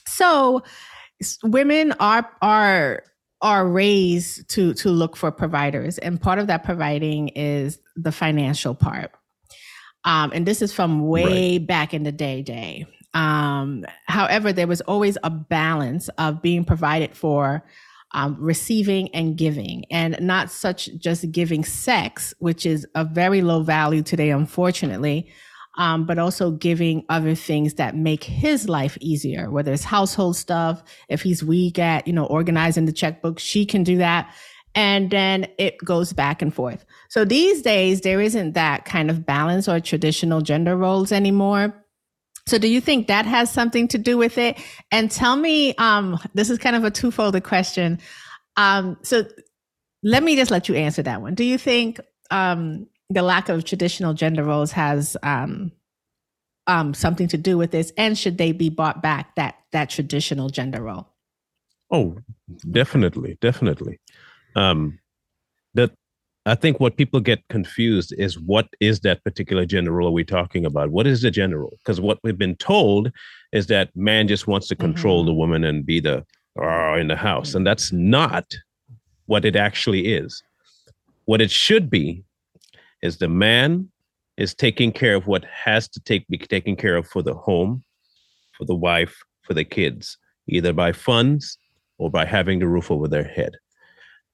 so 0.06 0.62
women 1.42 1.92
are 2.00 2.28
are 2.42 3.04
are 3.42 3.66
raised 3.66 4.49
to 4.50 4.72
to 4.75 4.88
look 4.88 5.16
for 5.16 5.30
providers, 5.30 5.99
and 5.99 6.20
part 6.20 6.38
of 6.38 6.46
that 6.46 6.64
providing 6.64 7.28
is 7.28 7.78
the 7.96 8.12
financial 8.12 8.75
part. 8.75 9.11
Um, 10.04 10.32
and 10.34 10.46
this 10.46 10.62
is 10.62 10.72
from 10.72 11.06
way 11.06 11.58
back 11.58 11.94
in 11.94 12.02
the 12.02 12.12
day, 12.12 12.42
day. 12.42 12.87
Um, 13.14 13.84
however, 14.06 14.52
there 14.52 14.66
was 14.66 14.80
always 14.82 15.18
a 15.22 15.30
balance 15.30 16.08
of 16.18 16.42
being 16.42 16.64
provided 16.64 17.14
for 17.14 17.64
um, 18.12 18.37
receiving 18.38 19.14
and 19.14 19.37
giving, 19.37 19.84
and 19.90 20.16
not 20.20 20.50
such 20.50 20.90
just 20.96 21.30
giving 21.30 21.64
sex, 21.64 22.34
which 22.38 22.64
is 22.64 22.87
a 22.94 23.04
very 23.04 23.42
low 23.42 23.62
value 23.62 24.02
today, 24.02 24.30
unfortunately, 24.30 25.30
um, 25.78 26.04
but 26.04 26.18
also 26.18 26.50
giving 26.50 27.04
other 27.08 27.34
things 27.34 27.74
that 27.74 27.96
make 27.96 28.24
his 28.24 28.68
life 28.68 28.98
easier, 29.00 29.50
whether 29.50 29.72
it's 29.72 29.84
household 29.84 30.36
stuff. 30.36 30.82
If 31.08 31.22
he's 31.22 31.42
weak 31.42 31.78
at, 31.78 32.06
you 32.06 32.12
know, 32.12 32.26
organizing 32.26 32.84
the 32.84 32.92
checkbook, 32.92 33.38
she 33.38 33.64
can 33.64 33.82
do 33.82 33.98
that. 33.98 34.34
And 34.74 35.10
then 35.10 35.48
it 35.58 35.78
goes 35.78 36.12
back 36.12 36.40
and 36.40 36.54
forth. 36.54 36.84
So 37.10 37.24
these 37.24 37.62
days, 37.62 38.00
there 38.00 38.20
isn't 38.20 38.52
that 38.52 38.84
kind 38.84 39.10
of 39.10 39.26
balance 39.26 39.68
or 39.68 39.80
traditional 39.80 40.40
gender 40.40 40.76
roles 40.76 41.12
anymore. 41.12 41.74
So 42.46 42.58
do 42.58 42.68
you 42.68 42.80
think 42.80 43.06
that 43.06 43.26
has 43.26 43.50
something 43.52 43.86
to 43.88 43.98
do 43.98 44.16
with 44.18 44.38
it? 44.38 44.58
And 44.90 45.10
tell 45.10 45.36
me, 45.36 45.74
um, 45.76 46.18
this 46.34 46.50
is 46.50 46.58
kind 46.58 46.74
of 46.74 46.84
a 46.84 46.90
twofold 46.90 47.40
question. 47.44 47.98
Um, 48.56 48.96
so 49.02 49.24
let 50.02 50.22
me 50.22 50.36
just 50.36 50.50
let 50.50 50.68
you 50.68 50.74
answer 50.74 51.02
that 51.02 51.22
one. 51.22 51.34
Do 51.34 51.44
you 51.44 51.58
think 51.58 52.00
um, 52.30 52.88
the 53.11 53.23
lack 53.23 53.49
of 53.49 53.64
traditional 53.64 54.14
gender 54.14 54.44
roles 54.44 54.73
has 54.73 55.16
um, 55.23 55.73
um, 56.66 56.94
something 56.94 57.28
to 57.28 57.38
do 57.38 57.59
with 57.59 57.71
this? 57.71 57.92
And 57.97 58.16
should 58.16 58.38
they 58.38 58.52
be 58.52 58.68
brought 58.71 59.02
back 59.02 59.35
that 59.37 59.56
that 59.73 59.90
traditional 59.90 60.49
gender 60.50 60.82
role? 60.82 61.09
Oh, 61.90 62.16
definitely, 62.71 63.37
definitely. 63.40 63.99
Um, 64.56 64.99
that 65.75 65.92
I 66.44 66.54
think 66.54 66.80
what 66.80 66.97
people 66.97 67.21
get 67.21 67.40
confused 67.49 68.14
is 68.18 68.38
what 68.38 68.66
is 68.80 69.00
that 69.00 69.23
particular 69.25 69.64
gender 69.64 69.92
role 69.92 70.12
we 70.12 70.25
talking 70.25 70.64
about? 70.66 70.90
What 70.90 71.06
is 71.06 71.23
the 71.23 71.30
gender 71.30 71.61
role? 71.61 71.75
Because 71.78 72.00
what 72.00 72.18
we've 72.25 72.38
been 72.38 72.56
told 72.56 73.12
is 73.52 73.66
that 73.68 73.94
man 73.94 74.26
just 74.28 74.47
wants 74.47 74.68
to 74.68 74.76
control 74.76 75.23
Mhm. 75.23 75.26
the 75.26 75.35
woman 75.35 75.64
and 75.64 75.87
be 75.87 76.00
the 76.00 76.25
uh, 76.61 76.97
in 76.99 77.09
the 77.09 77.16
house, 77.16 77.54
and 77.54 77.66
that's 77.66 77.92
not 77.92 78.44
what 79.25 79.44
it 79.47 79.56
actually 79.56 80.12
is. 80.12 80.42
What 81.25 81.40
it 81.40 81.50
should 81.50 81.88
be 81.88 82.25
is 83.02 83.18
the 83.18 83.28
man 83.28 83.88
is 84.37 84.54
taking 84.54 84.92
care 84.92 85.14
of 85.14 85.26
what 85.26 85.44
has 85.44 85.88
to 85.88 86.00
take 86.00 86.26
be 86.28 86.38
taken 86.38 86.76
care 86.76 86.97
of 86.97 87.06
for 87.06 87.23
the 87.23 87.35
home, 87.35 87.82
for 88.56 88.64
the 88.64 88.75
wife, 88.75 89.16
for 89.42 89.54
the 89.54 89.64
kids, 89.64 90.16
either 90.49 90.73
by 90.73 90.92
funds 90.92 91.59
or 91.99 92.11
by 92.11 92.25
having 92.25 92.59
the 92.59 92.66
roof 92.66 92.90
over 92.90 93.09
their 93.09 93.25
head. 93.25 93.56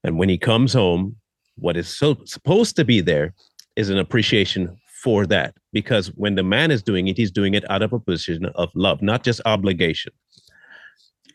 And 0.05 0.19
when 0.19 0.29
he 0.29 0.39
comes 0.39 0.73
home, 0.73 1.17
what 1.57 1.77
is 1.77 1.89
so 1.89 2.17
supposed 2.25 2.77
to 2.77 2.85
be 2.85 3.01
there 3.01 3.35
is 3.77 3.91
an 3.91 3.99
appreciation 3.99 4.77
for 5.03 5.27
that. 5.27 5.55
Because 5.73 6.09
when 6.15 6.35
the 6.35 6.43
man 6.43 6.71
is 6.71 6.83
doing 6.83 7.09
it, 7.09 7.17
he's 7.17 7.31
doing 7.31 7.55
it 7.55 7.69
out 7.71 7.83
of 7.83 7.93
a 7.93 8.01
position 8.01 8.47
of 8.55 8.71
love, 8.75 9.03
not 9.03 9.25
just 9.25 9.41
obligation. 9.45 10.13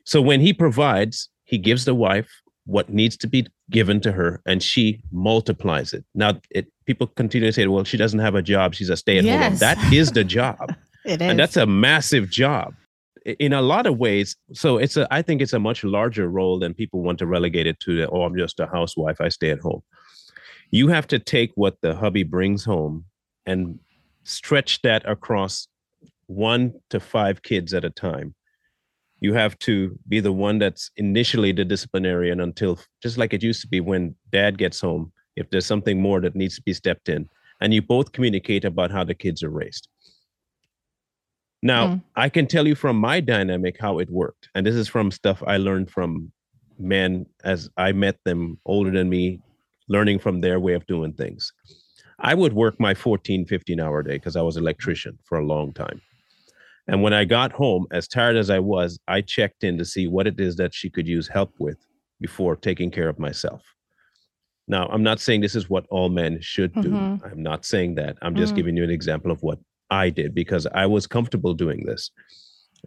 So 0.05 0.21
when 0.21 0.41
he 0.41 0.53
provides, 0.53 1.29
he 1.43 1.57
gives 1.57 1.85
the 1.85 1.95
wife 1.95 2.29
what 2.65 2.89
needs 2.89 3.17
to 3.17 3.27
be 3.27 3.47
given 3.69 3.99
to 4.01 4.11
her 4.11 4.41
and 4.45 4.63
she 4.63 5.01
multiplies 5.11 5.93
it. 5.93 6.05
Now 6.15 6.39
it 6.49 6.67
people 6.85 7.07
continue 7.07 7.47
to 7.47 7.53
say, 7.53 7.67
well, 7.67 7.83
she 7.83 7.97
doesn't 7.97 8.19
have 8.19 8.35
a 8.35 8.41
job, 8.41 8.73
she's 8.73 8.89
a 8.89 8.97
stay-at-home 8.97 9.27
yes. 9.27 9.59
That 9.59 9.77
is 9.93 10.11
the 10.11 10.23
job. 10.23 10.75
it 11.05 11.21
is. 11.21 11.29
And 11.29 11.39
that's 11.39 11.57
a 11.57 11.65
massive 11.65 12.29
job. 12.29 12.73
In 13.39 13.53
a 13.53 13.61
lot 13.61 13.85
of 13.85 13.97
ways, 13.97 14.35
so 14.51 14.77
it's 14.77 14.97
a 14.97 15.07
I 15.09 15.21
think 15.21 15.41
it's 15.41 15.53
a 15.53 15.59
much 15.59 15.85
larger 15.85 16.27
role 16.27 16.59
than 16.59 16.73
people 16.73 17.01
want 17.01 17.19
to 17.19 17.25
relegate 17.25 17.67
it 17.67 17.79
to 17.81 18.05
oh, 18.07 18.23
I'm 18.23 18.37
just 18.37 18.59
a 18.59 18.67
housewife, 18.67 19.21
I 19.21 19.29
stay 19.29 19.49
at 19.49 19.59
home. 19.59 19.81
You 20.71 20.89
have 20.89 21.07
to 21.07 21.19
take 21.19 21.51
what 21.55 21.77
the 21.81 21.95
hubby 21.95 22.23
brings 22.23 22.65
home 22.65 23.05
and 23.45 23.79
stretch 24.23 24.81
that 24.81 25.09
across 25.09 25.69
one 26.27 26.73
to 26.89 26.99
five 26.99 27.43
kids 27.43 27.73
at 27.73 27.85
a 27.85 27.89
time 27.89 28.35
you 29.23 29.33
have 29.33 29.57
to 29.57 29.97
be 30.09 30.19
the 30.19 30.33
one 30.33 30.59
that's 30.59 30.91
initially 30.97 31.53
the 31.53 31.63
disciplinarian 31.63 32.41
until 32.41 32.77
just 33.01 33.17
like 33.17 33.33
it 33.33 33.41
used 33.41 33.61
to 33.61 33.67
be 33.67 33.79
when 33.79 34.13
dad 34.31 34.57
gets 34.57 34.81
home 34.81 35.13
if 35.35 35.49
there's 35.49 35.65
something 35.65 36.01
more 36.01 36.21
that 36.21 36.35
needs 36.35 36.55
to 36.55 36.61
be 36.61 36.73
stepped 36.73 37.09
in. 37.09 37.29
And 37.61 37.73
you 37.73 37.81
both 37.81 38.11
communicate 38.11 38.65
about 38.65 38.91
how 38.91 39.03
the 39.03 39.13
kids 39.13 39.43
are 39.43 39.49
raised. 39.49 39.87
Now 41.61 41.87
mm. 41.87 42.03
i 42.15 42.29
can 42.29 42.45
tell 42.45 42.67
you 42.67 42.75
from 42.75 42.97
my 42.97 43.19
dynamic 43.21 43.77
how 43.79 43.99
it 43.99 44.09
worked. 44.09 44.49
And 44.53 44.65
this 44.65 44.75
is 44.75 44.87
from 44.87 45.11
stuff 45.11 45.41
i 45.47 45.57
learned 45.57 45.89
from 45.89 46.31
men 46.77 47.25
as 47.43 47.69
i 47.77 47.91
met 47.91 48.17
them 48.25 48.59
older 48.65 48.91
than 48.91 49.09
me 49.09 49.39
learning 49.87 50.19
from 50.19 50.41
their 50.41 50.59
way 50.59 50.73
of 50.73 50.85
doing 50.87 51.13
things. 51.13 51.51
I 52.19 52.33
would 52.35 52.53
work 52.53 52.79
my 52.79 52.93
14 52.93 53.45
15 53.45 53.79
hour 53.79 54.03
day 54.03 54.15
because 54.15 54.35
i 54.35 54.41
was 54.41 54.57
an 54.57 54.63
electrician 54.63 55.17
for 55.23 55.39
a 55.39 55.45
long 55.45 55.73
time. 55.73 56.01
And 56.87 57.01
when 57.01 57.13
I 57.13 57.23
got 57.23 57.53
home, 57.53 57.87
as 57.91 58.07
tired 58.07 58.35
as 58.35 58.49
I 58.49 58.59
was, 58.59 58.99
I 59.07 59.21
checked 59.21 59.63
in 59.63 59.77
to 59.77 59.85
see 59.85 60.07
what 60.07 60.27
it 60.27 60.39
is 60.39 60.57
that 60.57 60.73
she 60.73 60.89
could 60.89 61.07
use 61.07 61.27
help 61.29 61.53
with 61.57 61.77
before 62.19 62.55
taking 62.57 62.91
care 62.91 63.07
of 63.07 63.19
myself. 63.19 63.61
Now, 64.67 64.87
I'm 64.87 65.03
not 65.03 65.19
saying 65.19 65.41
this 65.41 65.55
is 65.55 65.69
what 65.69 65.85
all 65.89 66.09
men 66.09 66.39
should 66.41 66.73
do. 66.75 66.89
Mm-hmm. 66.89 67.25
I'm 67.25 67.43
not 67.43 67.65
saying 67.65 67.95
that. 67.95 68.17
I'm 68.21 68.35
just 68.35 68.51
mm-hmm. 68.51 68.57
giving 68.57 68.77
you 68.77 68.83
an 68.83 68.89
example 68.89 69.31
of 69.31 69.43
what 69.43 69.59
I 69.89 70.09
did 70.09 70.33
because 70.33 70.65
I 70.73 70.85
was 70.85 71.05
comfortable 71.05 71.53
doing 71.53 71.85
this. 71.85 72.11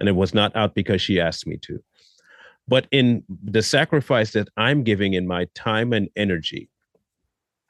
And 0.00 0.08
it 0.08 0.16
was 0.16 0.34
not 0.34 0.54
out 0.56 0.74
because 0.74 1.02
she 1.02 1.20
asked 1.20 1.46
me 1.46 1.58
to. 1.62 1.82
But 2.68 2.86
in 2.90 3.22
the 3.28 3.62
sacrifice 3.62 4.32
that 4.32 4.48
I'm 4.56 4.82
giving 4.82 5.14
in 5.14 5.26
my 5.26 5.46
time 5.54 5.92
and 5.92 6.08
energy, 6.16 6.68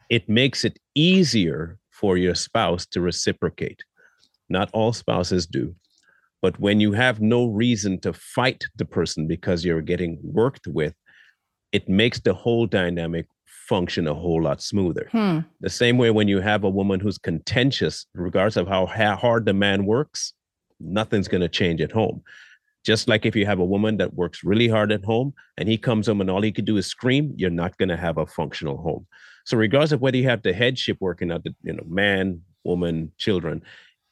it 0.08 0.28
makes 0.28 0.64
it 0.64 0.78
easier 0.94 1.78
for 1.90 2.16
your 2.16 2.34
spouse 2.34 2.86
to 2.86 3.00
reciprocate. 3.00 3.82
Not 4.48 4.70
all 4.72 4.92
spouses 4.92 5.46
do. 5.46 5.75
But 6.42 6.58
when 6.60 6.80
you 6.80 6.92
have 6.92 7.20
no 7.20 7.46
reason 7.46 7.98
to 8.00 8.12
fight 8.12 8.64
the 8.76 8.84
person 8.84 9.26
because 9.26 9.64
you're 9.64 9.82
getting 9.82 10.18
worked 10.22 10.66
with, 10.66 10.94
it 11.72 11.88
makes 11.88 12.20
the 12.20 12.34
whole 12.34 12.66
dynamic 12.66 13.26
function 13.68 14.06
a 14.06 14.14
whole 14.14 14.42
lot 14.42 14.62
smoother. 14.62 15.08
Hmm. 15.12 15.40
The 15.61 15.70
same 15.70 15.99
way 15.99 16.11
when 16.11 16.28
you 16.28 16.40
have 16.40 16.64
a 16.64 16.70
woman 16.70 17.00
who's 17.00 17.18
contentious, 17.18 18.06
regardless 18.14 18.56
of 18.56 18.68
how 18.68 18.87
hard 18.87 19.46
the 19.46 19.52
man 19.52 19.87
works, 19.87 20.32
nothing's 20.80 21.28
going 21.28 21.40
to 21.40 21.49
change 21.49 21.80
at 21.80 21.92
home. 21.92 22.23
Just 22.85 23.08
like 23.08 23.26
if 23.26 23.35
you 23.35 23.46
have 23.46 23.58
a 23.58 23.64
woman 23.64 23.96
that 23.96 24.14
works 24.14 24.44
really 24.44 24.68
hard 24.68 24.92
at 24.92 25.04
home 25.04 25.35
and 25.56 25.68
he 25.68 25.76
comes 25.76 26.06
home 26.06 26.20
and 26.20 26.30
all 26.30 26.42
he 26.42 26.52
could 26.52 26.64
do 26.64 26.76
is 26.76 26.87
scream, 26.87 27.35
you're 27.37 27.50
not 27.50 27.76
going 27.78 27.88
to 27.88 27.96
have 27.96 28.18
a 28.18 28.26
functional 28.26 28.76
home. 28.76 29.06
So 29.44 29.56
regardless 29.56 29.92
of 29.92 30.00
whether 30.00 30.16
you 30.16 30.28
have 30.28 30.42
the 30.42 30.52
headship 30.52 30.99
working 31.00 31.32
out, 31.32 31.42
the 31.44 31.54
you 31.62 31.73
know 31.73 31.85
man, 31.88 32.42
woman, 32.64 33.12
children, 33.18 33.62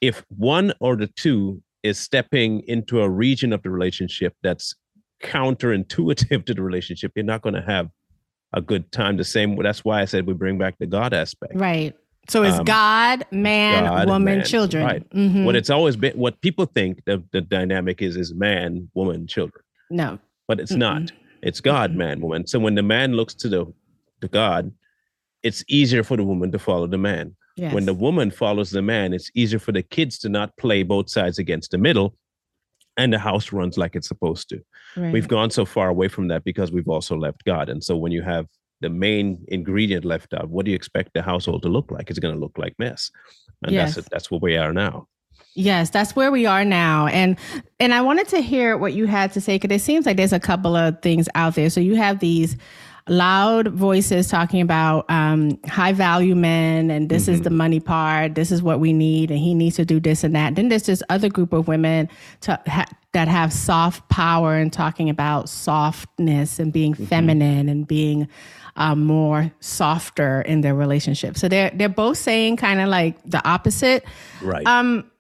if 0.01 0.25
one 0.37 0.73
or 0.81 0.97
the 0.97 1.07
two 1.07 1.63
is 1.85 1.99
stepping 1.99 2.61
into 2.67 3.01
a 3.01 3.09
region 3.09 3.53
of 3.53 3.63
the 3.63 3.71
relationship 3.71 4.35
that's 4.43 4.75
counterintuitive 5.23 6.45
to 6.47 6.55
the 6.55 6.63
relationship, 6.63 7.13
you're 7.15 7.25
not 7.25 7.43
going 7.43 7.55
to 7.55 7.63
have 7.63 7.89
a 8.55 8.61
good 8.61 8.91
time. 8.93 9.17
The 9.17 9.25
same. 9.25 9.57
That's 9.63 9.85
why 9.85 10.01
I 10.01 10.05
said 10.07 10.27
we 10.27 10.33
bring 10.33 10.57
back 10.57 10.79
the 10.79 10.87
God 10.87 11.13
aspect. 11.13 11.55
Right. 11.57 11.95
So 12.29 12.43
it's 12.43 12.57
um, 12.57 12.65
God, 12.65 13.27
man, 13.31 13.85
God, 13.85 14.09
woman, 14.09 14.39
man. 14.39 14.47
children. 14.47 14.85
Right. 14.85 15.11
Mm-hmm. 15.11 15.45
What 15.45 15.57
it's 15.57 15.69
always 15.69 15.95
been, 15.95 16.17
what 16.17 16.41
people 16.41 16.65
think 16.65 17.05
the, 17.05 17.23
the 17.33 17.43
dynamic 17.43 18.01
is, 18.01 18.17
is 18.17 18.33
man, 18.33 18.89
woman, 18.95 19.27
children. 19.27 19.63
No. 19.91 20.19
But 20.49 20.59
it's 20.61 20.73
mm 20.73 20.79
not. 20.79 21.13
It's 21.43 21.61
God, 21.61 21.93
mm 21.93 21.97
man, 21.97 22.21
woman. 22.23 22.47
So 22.47 22.59
when 22.59 22.77
the 22.77 22.83
man 22.83 23.13
looks 23.13 23.35
to 23.35 23.49
the 23.51 23.73
to 24.23 24.29
God, 24.29 24.73
it's 25.43 25.63
easier 25.69 26.03
for 26.03 26.17
the 26.17 26.25
woman 26.25 26.51
to 26.53 26.59
follow 26.59 26.87
the 26.87 26.97
man. 26.97 27.37
Yes. 27.57 27.75
When 27.75 27.85
the 27.85 27.95
woman 27.95 28.31
follows 28.31 28.71
the 28.71 28.83
man, 28.83 29.13
it's 29.13 29.31
easier 29.35 29.59
for 29.59 29.73
the 29.73 29.83
kids 29.83 30.19
to 30.21 30.29
not 30.29 30.57
play 30.57 30.83
both 30.83 31.11
sides 31.11 31.39
against 31.39 31.73
the 31.73 31.79
middle 31.79 32.17
and 32.97 33.13
the 33.13 33.19
house 33.19 33.53
runs 33.53 33.77
like 33.77 33.97
it's 33.97 34.09
supposed 34.09 34.49
to. 34.51 34.61
Right. 34.97 35.13
We've 35.13 35.29
gone 35.29 35.51
so 35.51 35.65
far 35.65 35.89
away 35.89 36.09
from 36.09 36.29
that 36.29 36.45
because 36.45 36.73
we've 36.73 36.89
also 36.89 37.17
left 37.17 37.45
God. 37.45 37.69
And 37.69 37.83
so 37.83 37.97
when 37.97 38.13
you 38.13 38.23
have 38.23 38.47
the 38.81 38.91
main 38.91 39.45
ingredient 39.49 40.05
left 40.05 40.35
out, 40.35 40.49
what 40.51 40.65
do 40.65 40.71
you 40.71 40.77
expect 40.77 41.15
the 41.15 41.23
household 41.23 41.63
to 41.63 41.69
look 41.69 41.91
like? 41.91 42.11
It's 42.11 42.19
going 42.19 42.35
to 42.35 42.41
look 42.41 42.57
like 42.59 42.75
mess. 42.79 43.11
And 43.63 43.73
yes. 43.73 43.95
that's 43.95 44.09
that's 44.11 44.31
where 44.31 44.41
we 44.41 44.57
are 44.57 44.73
now. 44.73 45.09
Yes, 45.55 45.91
that's 45.91 46.17
where 46.17 46.33
we 46.33 46.47
are 46.47 46.65
now. 46.65 47.07
And 47.07 47.39
and 47.79 47.95
I 47.95 48.01
wanted 48.01 48.29
to 48.29 48.41
hear 48.41 48.77
what 48.77 48.93
you 48.93 49.07
had 49.07 49.33
to 49.33 49.41
say 49.41 49.57
because 49.59 49.75
it 49.75 49.85
seems 49.85 50.07
like 50.07 50.17
there's 50.17 50.33
a 50.33 50.41
couple 50.41 50.77
of 50.77 51.01
things 51.01 51.29
out 51.35 51.55
there. 51.55 51.71
So 51.71 51.81
you 51.81 51.97
have 51.97 52.19
these 52.19 52.57
loud 53.09 53.69
voices 53.69 54.29
talking 54.29 54.63
about 54.63 55.05
um, 55.11 55.59
high 55.67 55.93
value 55.93 56.35
men 56.35 56.91
and 56.91 57.11
this 57.11 57.25
mm-hmm. 57.25 57.33
is 57.33 57.43
the 57.43 57.51
mm-hmm. 57.51 57.59
money 57.59 57.81
part 57.81 58.35
this 58.35 58.51
is 58.51 58.63
what 58.63 58.81
we 58.81 58.95
need 58.95 59.31
and 59.31 59.41
he 59.41 59.53
needs 59.53 59.77
to 59.77 59.85
do 59.85 60.01
this 60.01 60.25
and 60.25 60.35
that 60.35 60.55
then 60.55 60.71
there's 60.71 60.85
this 60.85 61.03
other 61.11 61.29
group 61.29 61.53
of 61.53 61.69
women 61.69 62.09
to 62.41 62.59
ha- 62.67 62.87
that 63.13 63.29
have 63.29 63.53
soft 63.53 64.09
power 64.09 64.57
and 64.57 64.73
talking 64.73 65.11
about 65.11 65.51
softness 65.51 66.59
and 66.59 66.73
being 66.73 66.95
mm-hmm. 66.95 67.05
feminine 67.05 67.69
and 67.69 67.87
being 67.87 68.27
um, 68.77 69.05
more 69.05 69.53
softer 69.61 70.41
in 70.41 70.63
their 70.63 70.75
relationship 70.75 71.37
so 71.37 71.47
they're 71.47 71.71
they're 71.75 71.91
both 71.91 72.17
saying 72.17 72.57
kind 72.57 72.81
of 72.81 72.89
like 72.89 73.19
the 73.29 73.47
opposite 73.47 74.03
right 74.41 74.67
um 74.67 75.11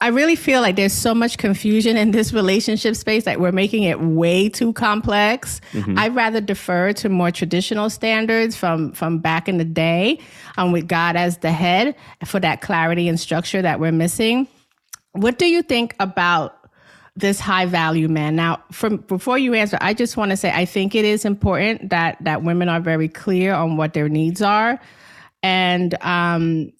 I 0.00 0.08
really 0.08 0.36
feel 0.36 0.60
like 0.60 0.76
there's 0.76 0.92
so 0.92 1.14
much 1.14 1.38
confusion 1.38 1.96
in 1.96 2.10
this 2.10 2.32
relationship 2.32 2.96
space 2.96 3.24
that 3.24 3.40
we're 3.40 3.52
making 3.52 3.84
it 3.84 4.00
way 4.00 4.48
too 4.48 4.72
complex. 4.72 5.60
Mm-hmm. 5.72 5.98
I'd 5.98 6.14
rather 6.14 6.40
defer 6.40 6.92
to 6.94 7.08
more 7.08 7.30
traditional 7.30 7.88
standards 7.88 8.56
from 8.56 8.92
from 8.92 9.18
back 9.18 9.48
in 9.48 9.56
the 9.56 9.64
day, 9.64 10.18
um, 10.58 10.72
with 10.72 10.88
God 10.88 11.16
as 11.16 11.38
the 11.38 11.52
head 11.52 11.94
for 12.24 12.40
that 12.40 12.60
clarity 12.60 13.08
and 13.08 13.18
structure 13.18 13.62
that 13.62 13.80
we're 13.80 13.92
missing. 13.92 14.48
What 15.12 15.38
do 15.38 15.46
you 15.46 15.62
think 15.62 15.94
about 16.00 16.58
this 17.14 17.38
high 17.38 17.66
value 17.66 18.08
man? 18.08 18.34
Now, 18.34 18.62
from 18.72 18.96
before 18.96 19.38
you 19.38 19.54
answer, 19.54 19.78
I 19.80 19.94
just 19.94 20.16
want 20.16 20.32
to 20.32 20.36
say 20.36 20.50
I 20.52 20.64
think 20.64 20.96
it 20.96 21.04
is 21.04 21.24
important 21.24 21.90
that 21.90 22.18
that 22.20 22.42
women 22.42 22.68
are 22.68 22.80
very 22.80 23.08
clear 23.08 23.54
on 23.54 23.76
what 23.76 23.94
their 23.94 24.08
needs 24.08 24.42
are, 24.42 24.80
and 25.42 25.94
um, 26.02 26.72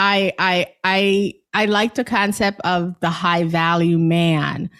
I 0.00 0.32
I 0.38 0.66
I 0.82 1.34
I 1.52 1.66
like 1.66 1.94
the 1.94 2.04
concept 2.04 2.60
of 2.62 2.98
the 3.00 3.10
high 3.10 3.44
value 3.44 3.98
man, 3.98 4.70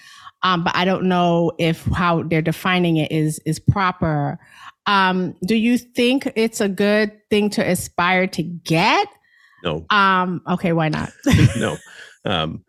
um, 0.42 0.64
but 0.64 0.74
I 0.74 0.86
don't 0.86 1.04
know 1.04 1.52
if 1.58 1.84
how 1.84 2.22
they're 2.22 2.40
defining 2.40 2.96
it 2.96 3.12
is 3.12 3.38
is 3.44 3.60
proper. 3.60 4.38
Um, 4.86 5.36
do 5.46 5.54
you 5.56 5.76
think 5.76 6.32
it's 6.36 6.60
a 6.60 6.68
good 6.68 7.12
thing 7.28 7.50
to 7.50 7.62
aspire 7.62 8.26
to 8.28 8.42
get? 8.42 9.08
No. 9.62 9.84
Um, 9.90 10.40
okay, 10.48 10.72
why 10.72 10.88
not? 10.88 11.10
no. 11.58 11.76
Um, 12.24 12.64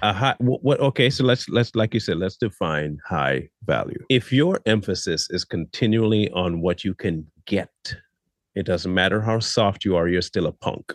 a 0.00 0.12
high, 0.12 0.36
what, 0.38 0.78
okay, 0.78 1.10
so 1.10 1.24
let's 1.24 1.48
let's 1.48 1.74
like 1.74 1.92
you 1.92 2.00
said, 2.00 2.18
let's 2.18 2.36
define 2.36 2.98
high 3.04 3.48
value. 3.64 3.98
If 4.08 4.32
your 4.32 4.60
emphasis 4.64 5.26
is 5.30 5.44
continually 5.44 6.30
on 6.30 6.60
what 6.60 6.84
you 6.84 6.94
can 6.94 7.26
get, 7.46 7.96
it 8.54 8.64
doesn't 8.64 8.94
matter 8.94 9.20
how 9.20 9.40
soft 9.40 9.84
you 9.84 9.96
are, 9.96 10.06
you're 10.06 10.22
still 10.22 10.46
a 10.46 10.52
punk. 10.52 10.94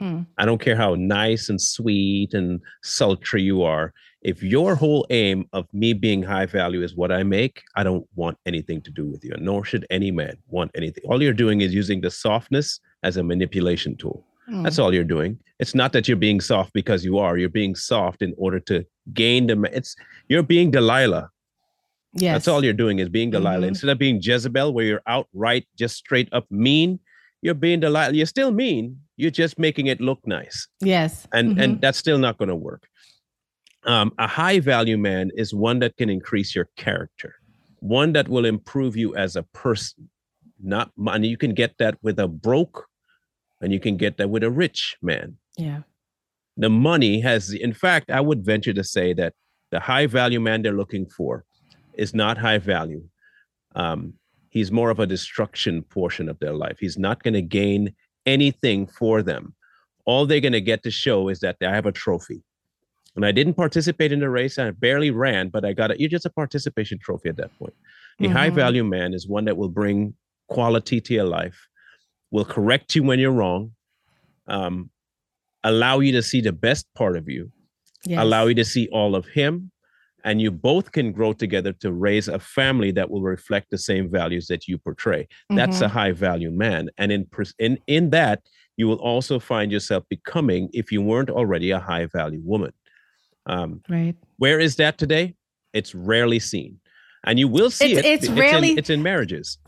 Mm. 0.00 0.26
I 0.36 0.44
don't 0.44 0.60
care 0.60 0.76
how 0.76 0.94
nice 0.94 1.48
and 1.48 1.60
sweet 1.60 2.34
and 2.34 2.60
sultry 2.82 3.42
you 3.42 3.62
are. 3.62 3.92
If 4.22 4.42
your 4.42 4.74
whole 4.74 5.06
aim 5.10 5.46
of 5.52 5.72
me 5.72 5.92
being 5.92 6.22
high 6.22 6.46
value 6.46 6.82
is 6.82 6.96
what 6.96 7.12
I 7.12 7.22
make, 7.22 7.62
I 7.76 7.84
don't 7.84 8.06
want 8.16 8.36
anything 8.46 8.80
to 8.82 8.90
do 8.90 9.06
with 9.06 9.24
you, 9.24 9.32
nor 9.38 9.64
should 9.64 9.86
any 9.90 10.10
man 10.10 10.36
want 10.48 10.70
anything. 10.74 11.04
All 11.08 11.22
you're 11.22 11.32
doing 11.32 11.60
is 11.60 11.72
using 11.72 12.00
the 12.00 12.10
softness 12.10 12.80
as 13.02 13.16
a 13.16 13.22
manipulation 13.22 13.96
tool. 13.96 14.24
Mm. 14.50 14.64
That's 14.64 14.78
all 14.78 14.92
you're 14.92 15.04
doing. 15.04 15.38
It's 15.60 15.74
not 15.74 15.92
that 15.92 16.08
you're 16.08 16.16
being 16.16 16.40
soft 16.40 16.72
because 16.72 17.04
you 17.04 17.18
are. 17.18 17.36
You're 17.36 17.48
being 17.48 17.74
soft 17.74 18.22
in 18.22 18.34
order 18.38 18.60
to 18.60 18.84
gain 19.12 19.46
the. 19.46 19.70
It's 19.72 19.96
you're 20.28 20.42
being 20.42 20.70
Delilah. 20.70 21.30
Yes. 22.14 22.34
That's 22.34 22.48
all 22.48 22.64
you're 22.64 22.72
doing 22.72 23.00
is 23.00 23.08
being 23.08 23.30
Delilah. 23.30 23.58
Mm-hmm. 23.58 23.68
Instead 23.68 23.90
of 23.90 23.98
being 23.98 24.20
Jezebel, 24.22 24.72
where 24.72 24.84
you're 24.84 25.02
outright 25.06 25.66
just 25.76 25.96
straight 25.96 26.28
up 26.32 26.46
mean, 26.50 26.98
you're 27.42 27.54
being 27.54 27.80
Delilah. 27.80 28.12
You're 28.14 28.26
still 28.26 28.50
mean. 28.50 29.00
You're 29.16 29.30
just 29.30 29.58
making 29.58 29.86
it 29.86 30.00
look 30.00 30.20
nice. 30.26 30.66
Yes. 30.80 31.26
And 31.32 31.56
Mhm. 31.56 31.62
and 31.62 31.80
that's 31.80 31.98
still 31.98 32.18
not 32.18 32.38
going 32.38 32.48
to 32.48 32.56
work. 32.56 32.88
Um, 33.84 34.12
a 34.18 34.26
high 34.26 34.60
value 34.60 34.98
man 34.98 35.30
is 35.36 35.54
one 35.54 35.78
that 35.80 35.96
can 35.96 36.10
increase 36.10 36.54
your 36.54 36.68
character, 36.76 37.34
one 37.80 38.12
that 38.12 38.28
will 38.28 38.44
improve 38.44 38.96
you 38.96 39.14
as 39.16 39.36
a 39.36 39.42
person. 39.54 40.08
Not 40.60 40.90
money. 40.96 41.28
You 41.28 41.36
can 41.36 41.54
get 41.54 41.78
that 41.78 41.96
with 42.02 42.18
a 42.18 42.26
broke, 42.28 42.86
and 43.60 43.72
you 43.72 43.78
can 43.80 43.96
get 43.96 44.16
that 44.18 44.28
with 44.30 44.42
a 44.42 44.50
rich 44.50 44.96
man. 45.02 45.36
yeah. 45.56 45.82
The 46.60 46.68
money 46.70 47.20
has, 47.20 47.52
in 47.52 47.72
fact, 47.72 48.10
I 48.10 48.20
would 48.20 48.44
venture 48.44 48.72
to 48.72 48.82
say 48.82 49.12
that 49.12 49.32
the 49.70 49.78
high 49.78 50.06
value 50.08 50.40
man 50.40 50.62
they're 50.62 50.72
looking 50.76 51.06
for 51.06 51.44
is 51.94 52.12
not 52.14 52.36
high 52.36 52.58
value. 52.58 53.08
Um, 53.76 54.14
he's 54.50 54.72
more 54.72 54.90
of 54.90 54.98
a 55.00 55.06
destruction 55.06 55.82
portion 55.82 56.28
of 56.28 56.38
their 56.38 56.52
life. 56.52 56.78
He's 56.80 56.98
not 56.98 57.22
going 57.22 57.34
to 57.34 57.42
gain 57.42 57.94
anything 58.26 58.86
for 58.86 59.22
them. 59.22 59.54
All 60.04 60.26
they're 60.26 60.40
going 60.40 60.52
to 60.52 60.60
get 60.60 60.82
to 60.84 60.90
show 60.90 61.28
is 61.28 61.40
that 61.40 61.56
I 61.62 61.74
have 61.74 61.86
a 61.86 61.92
trophy. 61.92 62.42
And 63.16 63.26
I 63.26 63.32
didn't 63.32 63.54
participate 63.54 64.12
in 64.12 64.20
the 64.20 64.30
race. 64.30 64.58
I 64.58 64.70
barely 64.70 65.10
ran, 65.10 65.48
but 65.48 65.64
I 65.64 65.72
got 65.72 65.90
it. 65.90 66.00
You're 66.00 66.08
just 66.08 66.26
a 66.26 66.30
participation 66.30 66.98
trophy 66.98 67.28
at 67.28 67.36
that 67.36 67.56
point. 67.58 67.74
A 68.20 68.28
high 68.28 68.50
Mhm. 68.50 68.54
value 68.54 68.84
man 68.84 69.12
is 69.12 69.26
one 69.28 69.44
that 69.46 69.56
will 69.56 69.68
bring 69.68 70.14
quality 70.46 71.00
to 71.00 71.14
your 71.14 71.24
life, 71.24 71.68
will 72.30 72.44
correct 72.44 72.94
you 72.94 73.02
when 73.02 73.18
you're 73.18 73.32
wrong, 73.32 73.72
um, 74.46 74.90
allow 75.64 75.98
you 76.00 76.12
to 76.12 76.22
see 76.22 76.40
the 76.40 76.52
best 76.52 76.86
part 76.94 77.16
of 77.16 77.28
you, 77.28 77.50
Yes. 78.04 78.20
allow 78.20 78.46
you 78.46 78.54
to 78.54 78.64
see 78.64 78.88
all 78.88 79.14
of 79.14 79.26
him 79.26 79.70
and 80.24 80.40
you 80.40 80.50
both 80.50 80.92
can 80.92 81.12
grow 81.12 81.32
together 81.32 81.72
to 81.74 81.92
raise 81.92 82.28
a 82.28 82.38
family 82.38 82.90
that 82.92 83.08
will 83.10 83.22
reflect 83.22 83.70
the 83.70 83.78
same 83.78 84.10
values 84.10 84.46
that 84.48 84.66
you 84.68 84.78
portray. 84.78 85.26
That's 85.50 85.78
Mhm. 85.78 85.82
a 85.82 85.88
high 85.88 86.12
value 86.12 86.50
man 86.50 86.90
and 86.98 87.12
in 87.12 87.26
in 87.58 87.78
in 87.86 88.10
that 88.10 88.42
you 88.76 88.86
will 88.88 89.00
also 89.00 89.38
find 89.38 89.72
yourself 89.72 90.04
becoming 90.08 90.68
if 90.72 90.92
you 90.92 91.02
weren't 91.02 91.30
already 91.30 91.70
a 91.72 91.78
high 91.80 92.06
value 92.06 92.40
woman. 92.44 92.72
Um, 93.46 93.82
right. 93.88 94.14
where 94.36 94.60
is 94.60 94.76
that 94.76 94.98
today? 94.98 95.34
It's 95.72 95.94
rarely 95.94 96.38
seen. 96.38 96.80
And 97.24 97.38
you 97.38 97.48
will 97.48 97.70
see 97.70 97.92
It's- 97.92 98.04
it 98.04 98.08
it's 98.08 98.28
in- 98.28 98.36
rarely- 98.36 98.72
it's 98.78 98.90
in 98.90 99.02
marriages 99.02 99.58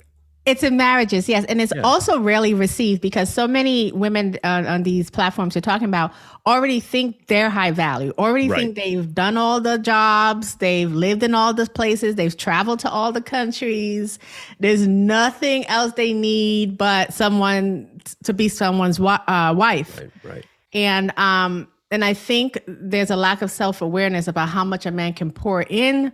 It's 0.46 0.62
in 0.62 0.78
marriages, 0.78 1.28
yes, 1.28 1.44
and 1.50 1.60
it's 1.60 1.72
Yeah. 1.76 1.82
also 1.82 2.18
rarely 2.18 2.54
received 2.54 3.02
because 3.02 3.28
so 3.32 3.46
many 3.46 3.92
women 3.92 4.38
uh, 4.42 4.64
on 4.66 4.84
these 4.84 5.10
platforms 5.10 5.54
you're 5.54 5.60
talking 5.60 5.86
about 5.86 6.12
already 6.46 6.80
think 6.80 7.26
they're 7.26 7.50
high 7.50 7.72
value, 7.72 8.14
already 8.18 8.48
Right. 8.48 8.58
think 8.60 8.76
they've 8.76 9.14
done 9.14 9.36
all 9.36 9.60
the 9.60 9.76
jobs, 9.78 10.54
they've 10.54 10.90
lived 10.90 11.22
in 11.22 11.34
all 11.34 11.52
the 11.52 11.66
places, 11.66 12.14
they've 12.14 12.36
traveled 12.36 12.78
to 12.80 12.90
all 12.90 13.12
the 13.12 13.20
countries. 13.20 14.18
There's 14.60 14.86
nothing 14.88 15.66
else 15.66 15.92
they 15.92 16.14
need 16.14 16.78
but 16.78 17.12
someone 17.12 17.86
to 18.24 18.32
be 18.32 18.48
someone's 18.48 18.96
wi- 18.96 19.20
uh, 19.28 19.52
wife 19.54 19.98
right 19.98 20.10
right 20.24 20.44
and 20.72 21.12
um 21.18 21.68
and 21.90 22.02
i 22.04 22.14
think 22.14 22.58
there's 22.66 23.10
a 23.10 23.16
lack 23.16 23.42
of 23.42 23.50
self-awareness 23.50 24.26
about 24.26 24.48
how 24.48 24.64
much 24.64 24.86
a 24.86 24.90
man 24.90 25.12
can 25.12 25.30
pour 25.30 25.62
in 25.68 26.10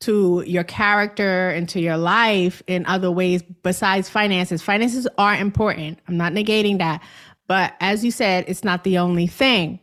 to 0.00 0.44
your 0.46 0.64
character 0.64 1.48
and 1.50 1.68
to 1.70 1.80
your 1.80 1.96
life 1.96 2.62
in 2.66 2.84
other 2.86 3.10
ways 3.10 3.42
besides 3.62 4.08
finances. 4.10 4.62
Finances 4.62 5.08
are 5.18 5.34
important. 5.34 5.98
I'm 6.06 6.16
not 6.16 6.32
negating 6.32 6.78
that. 6.78 7.02
But 7.48 7.74
as 7.80 8.04
you 8.04 8.10
said 8.10 8.44
it's 8.48 8.64
not 8.64 8.84
the 8.84 8.98
only 8.98 9.26
thing. 9.26 9.80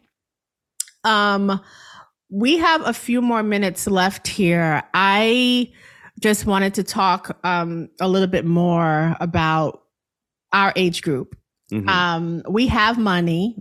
Um 1.04 1.60
we 2.30 2.58
have 2.58 2.86
a 2.88 2.94
few 2.94 3.22
more 3.22 3.44
minutes 3.44 3.88
left 3.88 4.28
here. 4.28 4.82
I 4.94 5.72
just 6.20 6.46
wanted 6.46 6.74
to 6.76 6.84
talk 6.84 7.38
um 7.44 7.90
a 8.00 8.08
little 8.08 8.28
bit 8.28 8.46
more 8.46 9.16
about 9.20 9.82
our 10.52 10.72
age 10.76 11.02
group. 11.02 11.36
Mhm. 11.72 11.90
um 11.90 12.44
we 12.50 12.68
have 12.68 12.98
money 13.00 13.56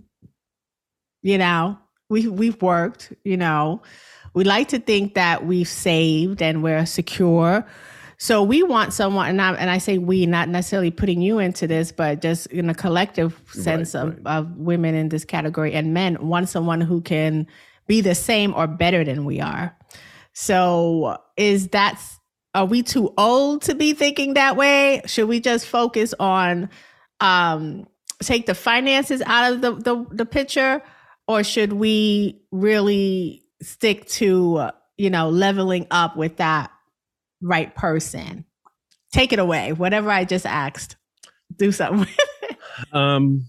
you 1.22 1.38
know 1.38 1.78
we 2.10 2.26
we've 2.26 2.60
worked 2.60 3.12
you 3.24 3.36
know 3.36 3.80
we 4.34 4.44
like 4.44 4.68
to 4.68 4.78
think 4.78 5.14
that 5.14 5.46
we've 5.46 5.68
saved 5.68 6.42
and 6.42 6.62
we're 6.62 6.86
secure. 6.86 7.66
So 8.18 8.42
we 8.42 8.62
want 8.62 8.92
someone 8.92 9.28
and 9.28 9.42
I, 9.42 9.52
and 9.54 9.68
I 9.68 9.78
say 9.78 9.98
we 9.98 10.26
not 10.26 10.48
necessarily 10.48 10.92
putting 10.92 11.20
you 11.20 11.38
into 11.38 11.66
this 11.66 11.90
but 11.90 12.22
just 12.22 12.46
in 12.46 12.70
a 12.70 12.74
collective 12.74 13.40
sense 13.50 13.96
of, 13.96 14.10
right. 14.24 14.38
of 14.38 14.56
women 14.56 14.94
in 14.94 15.08
this 15.08 15.24
category 15.24 15.72
and 15.72 15.92
men 15.92 16.28
want 16.28 16.48
someone 16.48 16.80
who 16.80 17.00
can 17.00 17.48
be 17.88 18.00
the 18.00 18.14
same 18.14 18.54
or 18.54 18.68
better 18.68 19.02
than 19.02 19.24
we 19.24 19.40
are. 19.40 19.76
So 20.34 21.18
is 21.36 21.68
that 21.68 22.00
are 22.54 22.64
we 22.64 22.82
too 22.82 23.12
old 23.18 23.62
to 23.62 23.74
be 23.74 23.92
thinking 23.92 24.34
that 24.34 24.56
way? 24.56 25.02
Should 25.06 25.28
we 25.28 25.40
just 25.40 25.66
focus 25.66 26.14
on 26.20 26.70
um 27.20 27.88
take 28.22 28.46
the 28.46 28.54
finances 28.54 29.20
out 29.26 29.52
of 29.52 29.60
the 29.62 29.74
the, 29.74 30.06
the 30.14 30.26
picture? 30.26 30.80
Or 31.26 31.42
should 31.42 31.72
we 31.72 32.40
really 32.50 33.41
stick 33.62 34.06
to 34.06 34.68
you 34.98 35.08
know 35.10 35.30
leveling 35.30 35.86
up 35.90 36.16
with 36.16 36.36
that 36.36 36.70
right 37.40 37.74
person 37.74 38.44
take 39.12 39.32
it 39.32 39.38
away 39.38 39.72
whatever 39.72 40.10
i 40.10 40.24
just 40.24 40.44
asked 40.46 40.96
do 41.56 41.72
something. 41.72 42.08
Um, 42.92 43.44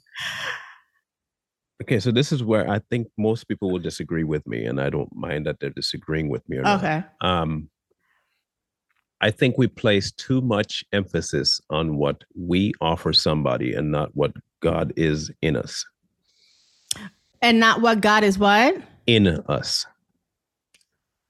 okay, 1.81 1.99
so 1.99 2.11
this 2.11 2.31
is 2.31 2.43
where 2.43 2.69
I 2.69 2.79
think 2.89 3.07
most 3.17 3.45
people 3.45 3.71
will 3.71 3.79
disagree 3.79 4.25
with 4.25 4.45
me, 4.45 4.65
and 4.65 4.79
I 4.81 4.89
don't 4.89 5.13
mind 5.15 5.45
that 5.45 5.59
they're 5.59 5.69
disagreeing 5.69 6.29
with 6.29 6.47
me 6.49 6.57
or 6.57 6.63
not. 6.63 6.77
okay 6.83 7.03
Um, 7.21 7.69
I 9.21 9.31
think 9.31 9.57
we 9.57 9.67
place 9.67 10.11
too 10.11 10.41
much 10.41 10.83
emphasis 10.91 11.61
on 11.69 11.95
what 11.95 12.25
we 12.35 12.73
offer 12.81 13.13
somebody 13.13 13.73
and 13.73 13.91
not 13.91 14.09
what 14.13 14.33
God 14.61 14.91
is 14.97 15.31
in 15.41 15.55
us. 15.55 15.85
and 17.41 17.59
not 17.59 17.81
what 17.81 18.01
god 18.01 18.23
is 18.23 18.37
what 18.37 18.75
In 19.07 19.27
us. 19.27 19.85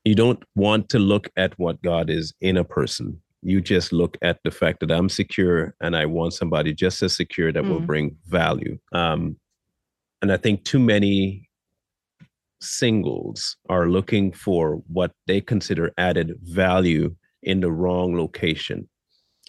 You 0.03 0.15
don't 0.15 0.43
want 0.55 0.89
to 0.89 0.99
look 0.99 1.29
at 1.37 1.57
what 1.57 1.81
God 1.81 2.09
is 2.09 2.33
in 2.41 2.57
a 2.57 2.63
person. 2.63 3.21
You 3.41 3.61
just 3.61 3.93
look 3.93 4.17
at 4.21 4.39
the 4.43 4.51
fact 4.51 4.79
that 4.81 4.91
I'm 4.91 5.09
secure 5.09 5.75
and 5.81 5.95
I 5.95 6.05
want 6.05 6.33
somebody 6.33 6.73
just 6.73 7.01
as 7.03 7.15
secure 7.15 7.51
that 7.51 7.63
will 7.65 7.81
Mm. 7.81 7.85
bring 7.85 8.17
value. 8.27 8.77
Um, 8.91 9.37
and 10.21 10.31
I 10.31 10.37
think 10.37 10.63
too 10.63 10.79
many 10.79 11.49
singles 12.61 13.57
are 13.69 13.89
looking 13.89 14.31
for 14.31 14.81
what 14.87 15.11
they 15.27 15.41
consider 15.41 15.91
added 15.97 16.35
value 16.43 17.15
in 17.41 17.59
the 17.59 17.71
wrong 17.71 18.15
location. 18.17 18.87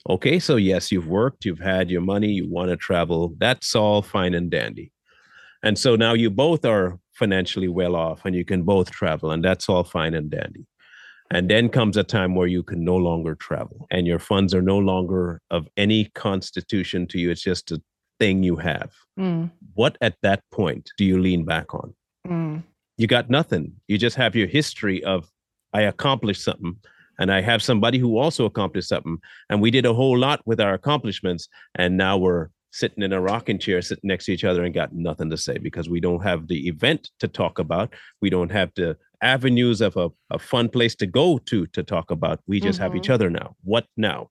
Okay, 0.09 0.39
so 0.39 0.57
yes, 0.57 0.91
you've 0.93 1.07
worked, 1.07 1.45
you've 1.45 1.61
had 1.61 1.91
your 1.91 2.01
money, 2.03 2.29
you 2.29 2.49
want 2.49 2.71
to 2.71 2.77
travel. 2.77 3.35
That's 3.39 3.75
all 3.75 4.03
fine 4.03 4.35
and 4.35 4.51
dandy. 4.51 4.93
And 5.63 5.79
so 5.79 5.97
now 5.97 6.13
you 6.13 6.29
both 6.29 6.65
are 6.65 6.99
financially 7.15 7.69
well 7.69 7.97
off 7.97 8.25
and 8.25 8.35
you 8.35 8.45
can 8.45 8.63
both 8.63 8.91
travel, 8.91 9.31
and 9.31 9.43
that's 9.45 9.69
all 9.69 9.85
fine 9.85 10.15
and 10.15 10.31
dandy. 10.31 10.67
And 11.31 11.49
then 11.51 11.69
comes 11.69 11.97
a 11.97 12.05
time 12.05 12.35
where 12.35 12.47
you 12.47 12.63
can 12.63 12.85
no 12.85 12.97
longer 12.97 13.35
travel 13.35 13.87
and 13.91 14.07
your 14.07 14.19
funds 14.19 14.53
are 14.55 14.63
no 14.63 14.79
longer 14.79 15.41
of 15.51 15.67
any 15.77 16.05
constitution 16.15 17.07
to 17.09 17.19
you. 17.19 17.31
It's 17.31 17.41
just 17.43 17.73
a 17.73 17.81
thing 18.21 18.43
you 18.43 18.57
have. 18.57 18.93
Mm, 19.19 19.51
What 19.75 19.97
at 20.01 20.17
that 20.23 20.43
point 20.53 20.91
do 20.99 21.05
you 21.05 21.21
lean 21.21 21.45
back 21.45 21.75
on? 21.75 21.95
mm, 22.29 22.63
you 22.99 23.07
got 23.07 23.31
nothing. 23.31 23.73
You 23.89 23.97
just 23.99 24.17
have 24.17 24.37
your 24.37 24.47
history 24.47 25.03
of 25.03 25.29
I 25.73 25.83
accomplished 25.83 26.45
something 26.45 26.77
and 27.19 27.33
I 27.33 27.41
have 27.41 27.63
somebody 27.63 27.99
who 27.99 28.19
also 28.19 28.45
accomplished 28.45 28.89
something 28.89 29.19
and 29.49 29.61
we 29.63 29.71
did 29.71 29.87
a 29.87 29.95
whole 29.95 30.17
lot 30.19 30.41
with 30.47 30.61
our 30.61 30.75
accomplishments 30.75 31.49
and 31.75 31.97
now 31.97 32.17
we're 32.19 32.49
sitting 32.75 33.05
in 33.05 33.13
a 33.13 33.21
rocking 33.21 33.59
chair 33.59 33.81
sitting 33.81 34.09
next 34.09 34.25
to 34.25 34.33
each 34.33 34.43
other 34.43 34.65
and 34.65 34.75
got 34.75 34.93
nothing 34.93 35.31
to 35.31 35.37
say 35.37 35.59
because 35.59 35.89
we 35.89 36.01
don't 36.01 36.23
have 36.25 36.49
the 36.49 36.67
event 36.67 37.09
to 37.21 37.29
talk 37.29 37.61
about. 37.61 37.93
We 38.21 38.31
don't 38.31 38.51
have 38.51 38.73
the 38.75 38.97
avenues 39.23 39.81
of 39.81 39.97
a, 39.97 40.11
a 40.31 40.41
fun 40.41 40.69
place 40.69 40.95
to 40.97 41.07
go 41.07 41.39
to 41.51 41.67
to 41.69 41.83
talk 41.85 42.11
about. 42.11 42.41
We 42.49 42.59
just 42.59 42.81
have 42.81 42.97
each 42.97 43.09
Mhm. 43.09 43.15
other 43.15 43.31
now. 43.31 43.55
What 43.63 43.87
now? 43.97 44.31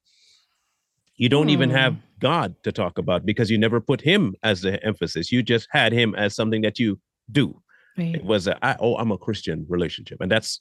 You 1.15 1.29
don't 1.29 1.49
even 1.49 1.69
Hmm. 1.69 1.75
have 1.75 1.95
God 2.19 2.55
to 2.63 2.71
talk 2.73 2.97
about 2.97 3.25
because 3.25 3.49
you 3.49 3.57
never 3.57 3.79
put 3.79 4.01
him 4.01 4.35
as 4.43 4.59
the 4.61 4.83
emphasis. 4.83 5.31
You 5.31 5.41
just 5.41 5.67
had 5.71 5.93
him 5.93 6.13
as 6.15 6.35
something 6.35 6.61
that 6.63 6.77
you 6.79 6.99
do 7.31 7.61
right. 7.97 8.15
it 8.15 8.25
was 8.25 8.47
a 8.47 8.55
I, 8.65 8.75
oh 8.81 8.97
i'm 8.97 9.11
a 9.13 9.17
christian 9.17 9.65
relationship 9.69 10.17
and 10.19 10.29
that's 10.29 10.59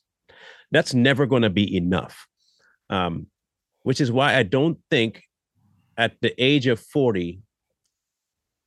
that's 0.70 0.94
never 0.94 1.26
going 1.26 1.42
to 1.42 1.50
be 1.50 1.66
enough 1.76 2.14
um 2.88 3.26
which 3.82 4.00
is 4.00 4.12
why 4.12 4.36
i 4.36 4.44
don't 4.44 4.78
think 4.88 5.12
at 6.04 6.12
the 6.22 6.32
age 6.50 6.68
of 6.68 6.78
40 6.78 7.42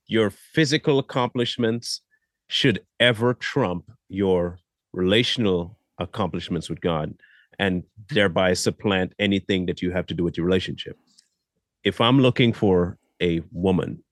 your 0.08 0.30
physical 0.30 1.00
accomplishments 1.00 2.02
should 2.48 2.80
ever 3.00 3.34
trump 3.34 3.92
your 4.10 4.60
relational 4.94 5.78
accomplishments 6.00 6.70
with 6.70 6.80
god 6.82 7.14
and 7.60 7.84
thereby 8.10 8.54
supplant 8.54 9.14
anything 9.20 9.66
that 9.66 9.82
you 9.82 9.92
have 9.92 10.06
to 10.06 10.14
do 10.14 10.24
with 10.24 10.38
your 10.38 10.46
relationship 10.46 10.98
if 11.84 12.00
i'm 12.02 12.20
looking 12.20 12.54
for 12.54 12.98
a 13.22 13.42
woman 13.52 14.04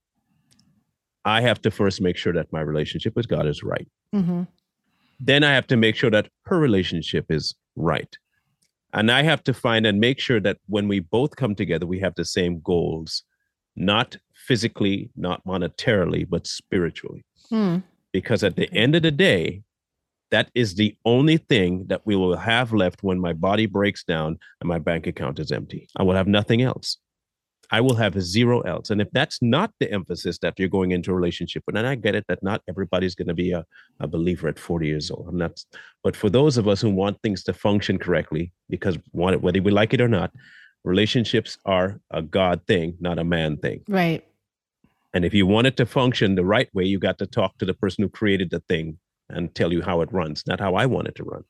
i 1.24 1.40
have 1.40 1.60
to 1.62 1.70
first 1.70 2.00
make 2.00 2.16
sure 2.16 2.32
that 2.32 2.52
my 2.52 2.60
relationship 2.60 3.14
with 3.16 3.28
god 3.28 3.46
is 3.46 3.62
right 3.62 3.88
Mhm. 4.14 4.46
then 5.20 5.42
I 5.44 5.52
have 5.54 5.66
to 5.68 5.76
make 5.76 5.96
sure 5.96 6.10
that 6.10 6.28
her 6.46 6.58
relationship 6.58 7.30
is 7.30 7.54
right. 7.76 8.16
And 8.92 9.10
I 9.10 9.22
have 9.22 9.42
to 9.44 9.52
find 9.54 9.86
and 9.86 9.98
make 9.98 10.20
sure 10.20 10.40
that 10.40 10.58
when 10.66 10.86
we 10.88 11.00
both 11.00 11.34
come 11.36 11.54
together, 11.56 11.86
we 11.86 11.98
have 12.00 12.14
the 12.14 12.24
same 12.24 12.60
goals 12.60 13.24
not 13.76 14.16
physically, 14.34 15.10
not 15.16 15.44
monetarily, 15.44 16.28
but 16.28 16.46
spiritually. 16.46 17.24
Hmm. 17.48 17.78
Because 18.12 18.44
at 18.44 18.56
the 18.56 18.72
end 18.72 18.94
of 18.94 19.02
the 19.02 19.10
day, 19.10 19.62
that 20.30 20.50
is 20.54 20.74
the 20.74 20.96
only 21.04 21.36
thing 21.36 21.86
that 21.88 22.02
we 22.04 22.16
will 22.16 22.36
have 22.36 22.72
left 22.72 23.02
when 23.02 23.20
my 23.20 23.32
body 23.32 23.66
breaks 23.66 24.04
down 24.04 24.38
and 24.60 24.68
my 24.68 24.78
bank 24.78 25.06
account 25.06 25.38
is 25.38 25.52
empty. 25.52 25.88
I 25.96 26.02
will 26.02 26.14
have 26.14 26.26
nothing 26.26 26.62
else. 26.62 26.98
I 27.70 27.80
will 27.80 27.94
have 27.96 28.20
zero 28.20 28.60
else. 28.60 28.90
And 28.90 29.00
if 29.00 29.08
that's 29.12 29.40
not 29.40 29.72
the 29.80 29.90
emphasis 29.90 30.38
that 30.38 30.58
you're 30.58 30.68
going 30.68 30.92
into 30.92 31.10
a 31.10 31.14
relationship 31.14 31.62
with, 31.66 31.76
and 31.76 31.86
I 31.86 31.94
get 31.94 32.14
it 32.14 32.24
that 32.28 32.42
not 32.42 32.62
everybody's 32.68 33.14
going 33.14 33.28
to 33.28 33.34
be 33.34 33.52
a, 33.52 33.64
a 34.00 34.06
believer 34.06 34.48
at 34.48 34.58
40 34.58 34.86
years 34.86 35.10
old. 35.10 35.28
I'm 35.28 35.38
not, 35.38 35.58
but 36.02 36.16
for 36.16 36.28
those 36.28 36.56
of 36.56 36.68
us 36.68 36.80
who 36.80 36.90
want 36.90 37.20
things 37.22 37.42
to 37.44 37.52
function 37.52 37.98
correctly, 37.98 38.52
because 38.68 38.98
want 39.12 39.34
it, 39.34 39.42
whether 39.42 39.62
we 39.62 39.70
like 39.70 39.94
it 39.94 40.00
or 40.00 40.08
not, 40.08 40.32
relationships 40.84 41.58
are 41.64 42.00
a 42.10 42.22
God 42.22 42.60
thing, 42.66 42.96
not 43.00 43.18
a 43.18 43.24
man 43.24 43.56
thing. 43.56 43.82
Right. 43.88 44.24
And 45.12 45.24
if 45.24 45.32
you 45.32 45.46
want 45.46 45.66
it 45.66 45.76
to 45.78 45.86
function 45.86 46.34
the 46.34 46.44
right 46.44 46.68
way, 46.74 46.84
you 46.84 46.98
got 46.98 47.18
to 47.18 47.26
talk 47.26 47.58
to 47.58 47.64
the 47.64 47.74
person 47.74 48.02
who 48.02 48.08
created 48.08 48.50
the 48.50 48.60
thing 48.60 48.98
and 49.30 49.54
tell 49.54 49.72
you 49.72 49.80
how 49.82 50.00
it 50.02 50.12
runs, 50.12 50.44
not 50.46 50.60
how 50.60 50.74
I 50.74 50.86
want 50.86 51.08
it 51.08 51.14
to 51.16 51.24
run. 51.24 51.44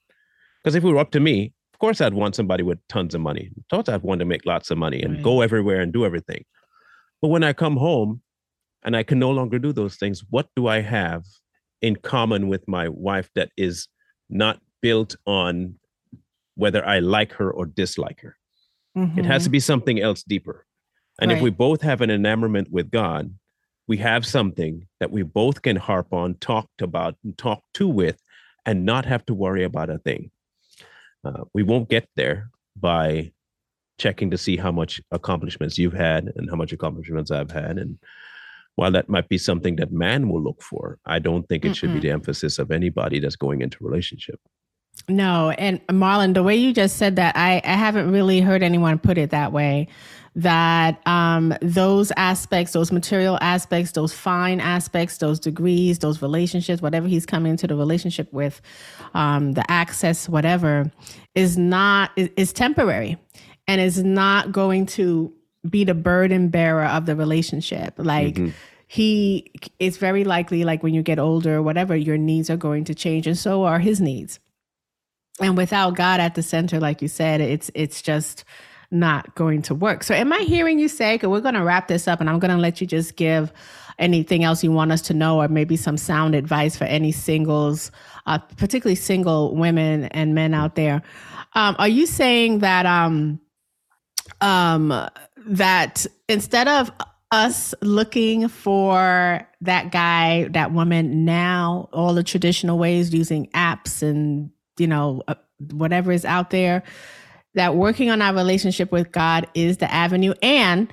Because 0.63 0.75
if 0.75 0.85
it 0.85 0.89
were 0.89 0.99
up 0.99 1.11
to 1.13 1.21
me, 1.21 1.53
of 1.73 1.79
course 1.81 2.01
I'd 2.01 2.15
want 2.15 2.37
somebody 2.37 2.63
with 2.63 2.79
tons 2.89 3.15
of 3.15 3.21
money. 3.21 3.51
Of 3.59 3.69
course 3.69 3.89
I'd 3.89 4.03
want 4.03 4.21
to 4.21 4.25
make 4.25 4.47
lots 4.47 4.71
of 4.71 4.79
money 4.79 5.03
and 5.03 5.15
Right. 5.15 5.23
go 5.23 5.41
everywhere 5.41 5.81
and 5.81 5.93
do 5.93 6.05
everything. 6.05 6.45
But 7.21 7.29
when 7.29 7.43
I 7.43 7.53
come 7.53 7.77
home 7.77 8.23
and 8.85 8.97
I 8.97 9.03
can 9.03 9.19
no 9.19 9.31
longer 9.31 9.59
do 9.59 9.73
those 9.73 9.97
things, 9.97 10.23
what 10.31 10.49
do 10.55 10.67
I 10.69 10.81
have 10.81 11.25
in 11.83 11.97
common 11.97 12.49
with 12.49 12.69
my 12.69 12.89
wife 12.89 13.31
that 13.35 13.51
is 13.57 13.89
not 14.29 14.61
built 14.83 15.17
on 15.27 15.77
whether 16.55 16.87
I 16.87 16.99
like 17.01 17.33
her 17.33 17.51
or 17.51 17.67
dislike 17.67 18.21
her? 18.21 18.37
It 19.19 19.25
has 19.25 19.45
to 19.45 19.51
be 19.51 19.61
something 19.61 20.01
else 20.01 20.23
deeper. 20.23 20.67
And 21.21 21.31
if 21.33 21.43
we 21.43 21.51
both 21.51 21.83
have 21.83 22.01
an 22.01 22.11
enamorment 22.11 22.71
with 22.71 22.91
God, 22.91 23.35
we 23.87 23.99
have 23.99 24.25
something 24.25 24.87
that 25.01 25.11
we 25.11 25.23
both 25.23 25.63
can 25.63 25.77
harp 25.77 26.13
on, 26.13 26.35
talk 26.37 26.69
about, 26.81 27.17
and 27.23 27.37
talk 27.37 27.63
to 27.75 27.87
with, 27.87 28.21
and 28.67 28.85
not 28.85 29.05
have 29.05 29.25
to 29.27 29.35
worry 29.35 29.65
about 29.65 29.91
a 29.91 29.99
thing. 29.99 30.31
Uh, 31.25 31.45
we 31.53 31.63
won't 31.63 31.89
get 31.89 32.09
there 32.17 32.51
by 32.77 33.33
checking 33.99 34.31
to 34.31 34.39
see 34.39 34.57
how 34.57 34.73
much 34.73 35.01
accomplishments 35.11 35.79
you've 35.79 35.93
had 35.93 36.33
and 36.37 36.51
how 36.51 36.57
much 36.57 36.73
accomplishments 36.73 37.31
I've 37.31 37.51
had. 37.51 37.79
And 37.79 37.99
while 38.75 38.91
that 38.93 39.09
might 39.09 39.29
be 39.29 39.39
something 39.39 39.77
that 39.77 39.93
man 39.93 40.29
will 40.29 40.43
look 40.43 40.63
for, 40.63 40.99
I 41.07 41.19
don't 41.21 41.49
think 41.49 41.65
it 41.65 41.77
should 41.77 41.93
be 41.95 42.01
the 42.01 42.11
emphasis 42.11 42.59
of 42.59 42.71
anybody 42.71 43.21
that's 43.21 43.37
going 43.37 43.61
into 43.63 43.79
relationship. 43.81 44.41
No, 45.09 45.51
and 45.51 45.87
Marlon, 45.89 46.33
the 46.35 46.43
way 46.43 46.57
you 46.57 46.73
just 46.73 46.97
said 46.97 47.17
that, 47.17 47.37
I, 47.37 47.61
I 47.65 47.73
haven't 47.73 48.11
really 48.11 48.41
heard 48.41 48.63
anyone 48.63 48.99
put 48.99 49.19
it 49.19 49.31
that 49.31 49.53
way. 49.53 49.89
That 50.37 51.01
um, 51.07 51.55
those 51.61 52.11
aspects, 52.17 52.73
those 52.73 52.91
material 52.91 53.39
aspects, 53.41 53.93
those 53.93 54.13
fine 54.13 54.61
aspects, 54.61 55.19
those 55.19 55.39
degrees, 55.39 56.01
those 56.01 56.23
relationships, 56.23 56.83
whatever 56.83 57.07
he's 57.07 57.25
coming 57.27 57.51
into 57.51 57.67
the 57.69 57.77
relationship 57.77 58.33
with, 58.33 58.61
um, 59.13 59.53
the 59.53 59.71
access, 59.71 60.29
whatever, 60.29 60.91
is 61.37 61.57
not 61.57 62.11
is, 62.17 62.31
is 62.37 62.53
temporary, 62.53 63.17
and 63.69 63.81
is 63.81 64.03
not 64.03 64.51
going 64.51 64.87
to 64.87 65.33
be 65.71 65.85
the 65.85 65.95
burden 65.95 66.49
bearer 66.49 66.87
of 66.87 67.07
the 67.07 67.15
relationship. 67.15 67.95
Like 67.97 68.35
Mhm. 68.35 68.53
he, 68.89 69.53
it's 69.79 69.99
very 69.99 70.25
likely, 70.25 70.65
like 70.65 70.83
when 70.83 70.95
you 70.95 71.03
get 71.03 71.21
older, 71.21 71.63
whatever, 71.63 71.95
your 71.95 72.19
needs 72.19 72.51
are 72.51 72.57
going 72.57 72.85
to 72.87 72.95
change, 72.95 73.29
and 73.29 73.39
so 73.39 73.63
are 73.65 73.79
his 73.79 74.01
needs 74.01 74.41
and 75.41 75.57
without 75.57 75.97
god 75.97 76.21
at 76.21 76.35
the 76.35 76.43
center 76.43 76.79
like 76.81 77.03
you 77.03 77.09
said 77.09 77.41
it's 77.41 77.71
it's 77.75 78.01
just 78.03 78.45
not 78.91 79.35
going 79.35 79.61
to 79.63 79.75
work. 79.75 80.05
So 80.05 80.15
am 80.15 80.33
i 80.33 80.41
hearing 80.41 80.79
you 80.79 80.89
say 80.89 81.17
because 81.17 81.29
we're 81.29 81.41
going 81.41 81.55
to 81.55 81.65
wrap 81.65 81.89
this 81.89 82.09
up 82.09 82.21
and 82.21 82.31
i'm 82.31 82.39
going 82.39 82.51
to 82.51 82.57
let 82.57 82.81
you 82.81 82.87
just 82.87 83.17
give 83.17 83.53
anything 83.99 84.43
else 84.45 84.65
you 84.65 84.73
want 84.73 84.93
us 84.93 85.03
to 85.03 85.15
know 85.15 85.41
or 85.41 85.49
maybe 85.49 85.77
some 85.77 85.97
sound 85.97 86.35
advice 86.35 86.77
for 86.77 86.85
any 86.85 87.13
singles 87.13 87.91
uh, 88.27 88.39
particularly 88.39 88.95
single 88.95 89.55
women 89.55 90.05
and 90.07 90.35
men 90.35 90.55
out 90.55 90.75
there 90.75 91.03
um, 91.55 91.77
are 91.79 91.89
you 91.89 92.07
saying 92.07 92.61
that 92.61 92.87
um 92.87 93.41
um 94.41 95.09
that 95.47 96.07
instead 96.29 96.69
of 96.69 96.91
us 97.31 97.75
looking 97.83 98.49
for 98.49 99.47
that 99.61 99.91
guy 99.91 100.47
that 100.51 100.73
woman 100.73 101.25
now 101.25 101.89
all 101.93 102.15
the 102.15 102.23
traditional 102.23 102.79
ways 102.79 103.13
using 103.13 103.47
apps 103.49 104.03
and 104.03 104.51
you 104.79 104.87
know 104.87 105.23
uh, 105.29 105.35
whatever 105.73 106.13
is 106.13 106.25
out 106.25 106.51
there 106.51 106.83
that 107.55 107.77
working 107.77 108.11
on 108.11 108.21
our 108.23 108.35
relationship 108.35 108.91
with 108.93 109.13
god 109.13 109.47
is 109.55 109.77
the 109.79 109.93
avenue 109.93 110.35
and 110.43 110.93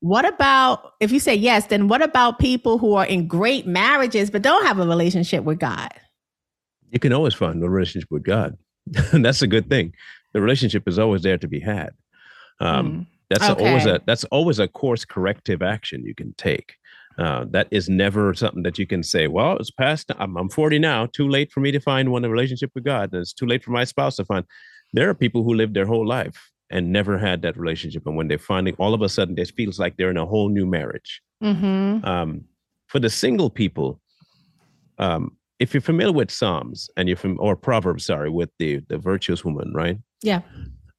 what 0.00 0.24
about 0.26 0.92
if 1.00 1.10
you 1.10 1.18
say 1.18 1.34
yes 1.34 1.66
then 1.66 1.88
what 1.88 2.02
about 2.02 2.38
people 2.38 2.78
who 2.78 2.94
are 2.94 3.06
in 3.06 3.26
great 3.26 3.66
marriages 3.66 4.30
but 4.30 4.42
don't 4.42 4.66
have 4.66 4.78
a 4.78 4.86
relationship 4.86 5.44
with 5.44 5.58
god 5.58 5.90
You 6.92 6.98
can 7.00 7.12
always 7.12 7.34
find 7.34 7.62
a 7.62 7.68
relationship 7.68 8.10
with 8.12 8.22
God. 8.24 8.56
that's 9.24 9.42
a 9.42 9.46
good 9.48 9.68
thing. 9.68 9.92
The 10.32 10.40
relationship 10.40 10.86
is 10.86 10.98
always 10.98 11.22
there 11.22 11.36
to 11.38 11.48
be 11.48 11.60
had. 11.60 11.90
Um, 12.60 12.86
Mm. 12.86 13.06
That's 13.28 13.48
always 13.50 13.86
Okay. 13.86 13.96
a 13.96 14.00
that's 14.06 14.24
always 14.30 14.60
a 14.60 14.68
course 14.68 15.04
corrective 15.04 15.60
action 15.60 16.04
you 16.04 16.14
can 16.14 16.32
take. 16.38 16.76
Uh, 17.18 17.46
that 17.50 17.66
is 17.70 17.88
never 17.88 18.34
something 18.34 18.62
that 18.62 18.78
you 18.78 18.86
can 18.86 19.02
say. 19.02 19.26
Well, 19.26 19.56
it's 19.56 19.70
past. 19.70 20.10
I'm, 20.18 20.36
I'm 20.36 20.50
40 20.50 20.78
now. 20.78 21.06
Too 21.06 21.28
late 21.28 21.50
for 21.50 21.60
me 21.60 21.72
to 21.72 21.80
find 21.80 22.12
one 22.12 22.24
a 22.24 22.28
relationship 22.28 22.70
with 22.74 22.84
God. 22.84 23.12
And 23.12 23.22
it's 23.22 23.32
too 23.32 23.46
late 23.46 23.64
for 23.64 23.70
my 23.70 23.84
spouse 23.84 24.16
to 24.16 24.24
find. 24.24 24.44
There 24.92 25.08
are 25.08 25.14
people 25.14 25.42
who 25.42 25.54
lived 25.54 25.74
their 25.74 25.86
whole 25.86 26.06
life 26.06 26.50
and 26.68 26.92
never 26.92 27.16
had 27.16 27.42
that 27.42 27.56
relationship, 27.56 28.06
and 28.06 28.16
when 28.16 28.28
they 28.28 28.36
finally, 28.36 28.74
all 28.78 28.92
of 28.92 29.00
a 29.00 29.08
sudden, 29.08 29.38
it 29.38 29.52
feels 29.56 29.78
like 29.78 29.96
they're 29.96 30.10
in 30.10 30.16
a 30.16 30.26
whole 30.26 30.48
new 30.48 30.66
marriage. 30.66 31.22
mm-hmm. 31.42 32.04
Um, 32.04 32.44
for 32.86 32.98
the 33.00 33.10
single 33.10 33.50
people, 33.50 34.00
um, 34.98 35.36
if 35.58 35.72
you're 35.74 35.80
familiar 35.80 36.12
with 36.12 36.30
Psalms 36.30 36.90
and 36.96 37.08
you're 37.08 37.16
from 37.16 37.36
or 37.40 37.56
Proverbs, 37.56 38.04
sorry, 38.04 38.30
with 38.30 38.50
the 38.58 38.80
the 38.88 38.98
virtuous 38.98 39.44
woman, 39.44 39.72
right? 39.74 39.98
yeah 40.22 40.40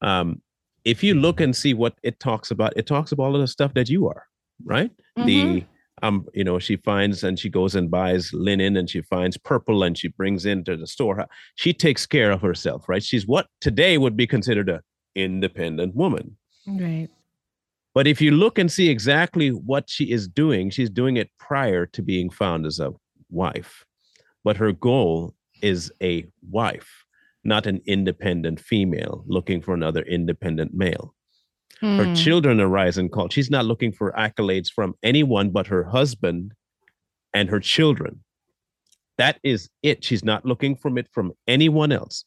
um, 0.02 0.42
if 0.86 1.04
you 1.04 1.16
look 1.16 1.42
and 1.42 1.56
see 1.56 1.74
what 1.74 1.96
it 2.04 2.20
talks 2.20 2.52
about, 2.52 2.74
it 2.76 2.86
talks 2.88 3.12
about 3.12 3.24
all 3.26 3.36
of 3.36 3.42
the 3.42 3.48
stuff 3.48 3.74
that 3.74 3.90
you 3.90 4.08
are, 4.08 4.24
right? 4.66 4.92
The 5.16 5.44
Mhm. 5.44 5.66
Um, 6.04 6.26
you 6.34 6.44
know, 6.44 6.60
she 6.60 6.78
finds 6.78 7.24
and 7.24 7.40
she 7.40 7.50
goes 7.50 7.76
and 7.76 7.90
buys 7.90 8.32
linen 8.34 8.78
and 8.78 8.90
she 8.90 9.02
finds 9.02 9.38
purple 9.38 9.84
and 9.84 9.98
she 9.98 10.10
brings 10.10 10.46
into 10.46 10.78
the 10.78 10.88
store. 10.88 11.26
She 11.56 11.74
takes 11.74 12.06
care 12.06 12.32
of 12.32 12.42
herself, 12.42 12.88
right? 12.88 13.04
She's 13.04 13.26
what 13.26 13.48
today 13.62 13.98
would 13.98 14.16
be 14.16 14.28
considered 14.28 14.70
a 14.70 14.82
independent 15.16 15.96
woman. 15.96 16.38
right 16.68 17.10
But 17.96 18.06
if 18.06 18.22
you 18.22 18.32
look 18.32 18.60
and 18.60 18.72
see 18.72 18.90
exactly 18.90 19.50
what 19.50 19.90
she 19.90 20.12
is 20.12 20.28
doing, 20.28 20.70
she's 20.70 20.92
doing 20.92 21.18
it 21.18 21.32
prior 21.40 21.88
to 21.88 22.02
being 22.04 22.30
found 22.30 22.66
as 22.68 22.80
a 22.80 22.94
wife. 23.32 23.84
But 24.44 24.58
her 24.58 24.72
goal 24.72 25.34
is 25.64 25.92
a 26.02 26.28
wife, 26.48 27.06
not 27.44 27.66
an 27.66 27.82
independent 27.88 28.60
female 28.60 29.24
looking 29.28 29.62
for 29.62 29.74
another 29.74 30.04
independent 30.04 30.76
male. 30.76 31.16
Her 31.82 32.06
Mm. 32.06 32.16
children 32.24 32.60
arise 32.60 32.98
and 32.98 33.12
call. 33.12 33.30
She's 33.30 33.52
not 33.52 33.66
looking 33.66 33.92
for 33.92 34.12
accolades 34.13 34.72
from 34.72 34.96
anyone 35.04 35.52
but 35.52 35.68
her 35.68 35.84
husband 35.84 36.54
and 37.34 37.50
her 37.50 37.60
children. 37.60 38.24
That 39.18 39.40
is 39.44 39.70
it. 39.84 40.04
She's 40.04 40.24
not 40.24 40.46
looking 40.46 40.76
from 40.76 40.98
it 40.98 41.08
from 41.12 41.34
anyone 41.48 41.92
else. 41.92 42.26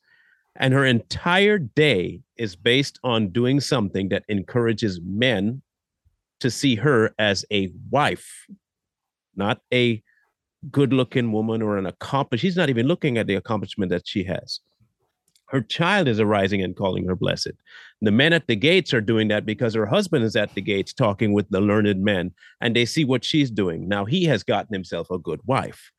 And 0.56 0.74
her 0.74 0.84
entire 0.84 1.58
day 1.58 2.20
is 2.36 2.54
based 2.56 2.98
on 3.02 3.30
doing 3.30 3.60
something 3.60 4.08
that 4.10 4.24
encourages 4.28 5.00
men 5.00 5.62
to 6.40 6.50
see 6.50 6.74
her 6.76 7.14
as 7.18 7.44
a 7.50 7.70
wife, 7.90 8.46
not 9.36 9.60
a 9.72 10.02
good 10.70 10.92
looking 10.92 11.32
woman 11.32 11.62
or 11.62 11.78
an 11.78 11.86
accomplished. 11.86 12.42
She's 12.42 12.56
not 12.56 12.68
even 12.70 12.86
looking 12.86 13.18
at 13.18 13.26
the 13.26 13.34
accomplishment 13.36 13.90
that 13.90 14.06
she 14.06 14.24
has. 14.24 14.60
Her 15.50 15.60
child 15.60 16.06
is 16.08 16.20
arising 16.20 16.62
and 16.62 16.76
calling 16.76 17.06
her 17.06 17.16
blessed. 17.16 17.52
The 18.00 18.12
men 18.12 18.32
at 18.32 18.46
the 18.46 18.54
gates 18.56 18.94
are 18.94 19.00
doing 19.00 19.28
that 19.28 19.44
because 19.44 19.74
her 19.74 19.86
husband 19.86 20.24
is 20.24 20.36
at 20.36 20.54
the 20.54 20.60
gates 20.62 20.92
talking 20.92 21.32
with 21.32 21.48
the 21.50 21.60
learned 21.60 22.02
men 22.02 22.32
and 22.60 22.74
they 22.76 22.84
see 22.86 23.04
what 23.04 23.24
she's 23.24 23.50
doing. 23.50 23.88
Now 23.88 24.04
he 24.04 24.24
has 24.24 24.42
gotten 24.44 24.72
himself 24.72 25.10
a 25.10 25.18
good 25.18 25.40
wife. 25.46 25.90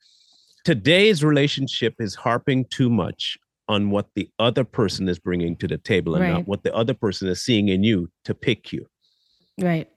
Today's 0.63 1.23
relationship 1.23 1.95
is 1.99 2.15
harping 2.15 2.65
too 2.65 2.89
much 2.89 3.37
on 3.67 3.89
what 3.89 4.07
the 4.15 4.29
other 4.39 4.63
person 4.63 5.09
is 5.09 5.19
bringing 5.19 5.55
to 5.57 5.67
the 5.67 5.77
table 5.77 6.15
and 6.15 6.23
Right. 6.23 6.31
not 6.33 6.47
what 6.47 6.63
the 6.63 6.73
other 6.73 6.93
person 6.93 7.27
is 7.27 7.41
seeing 7.43 7.67
in 7.67 7.83
you 7.83 8.09
to 8.25 8.33
pick 8.33 8.71
you. 8.71 8.85
right 9.59 9.89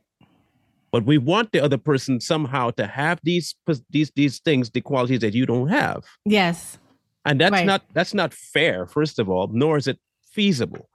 But 0.90 1.05
we 1.07 1.19
want 1.19 1.53
the 1.53 1.61
other 1.62 1.79
person 1.79 2.21
somehow 2.21 2.71
to 2.73 2.87
have 2.87 3.21
these 3.23 3.55
these 3.90 4.11
these 4.17 4.40
things, 4.40 4.71
the 4.71 4.81
qualities 4.81 5.21
that 5.21 5.35
you 5.35 5.47
don't 5.47 5.69
have. 5.69 6.03
yes 6.25 6.79
And 7.25 7.41
that's 7.41 7.53
Right. 7.53 7.67
not 7.67 7.83
that's 7.93 8.15
not 8.15 8.35
fair, 8.35 8.87
first 8.87 9.19
of 9.19 9.29
all, 9.29 9.49
nor 9.49 9.77
is 9.77 9.87
it 9.87 9.99
feasible. 10.31 10.89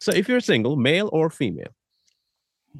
So 0.00 0.12
if 0.12 0.28
you're 0.28 0.40
single, 0.40 0.76
male 0.76 1.10
or 1.12 1.28
female, 1.28 1.74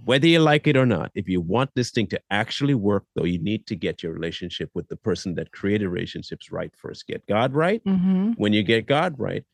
whether 0.05 0.27
you 0.27 0.39
like 0.39 0.67
it 0.67 0.77
or 0.77 0.87
not, 0.87 1.11
if 1.15 1.29
you 1.29 1.41
want 1.41 1.71
this 1.75 1.91
thing 1.91 2.07
to 2.09 2.21
actually 2.31 2.75
work, 2.75 3.05
though, 3.15 3.25
you 3.25 3.39
need 3.39 3.67
to 3.67 3.77
get 3.77 4.03
your 4.03 4.13
relationship 4.13 4.71
with 4.73 4.89
the 4.89 4.97
person 4.97 5.35
that 5.35 5.53
created 5.53 5.89
relationships 5.89 6.51
right 6.53 6.73
first. 6.77 7.07
Get 7.07 7.27
God 7.27 7.53
right. 7.55 7.83
mm-hmm. 7.85 8.33
When 8.37 8.53
you 8.53 8.63
get 8.63 8.87
God 8.87 9.19
right, 9.19 9.45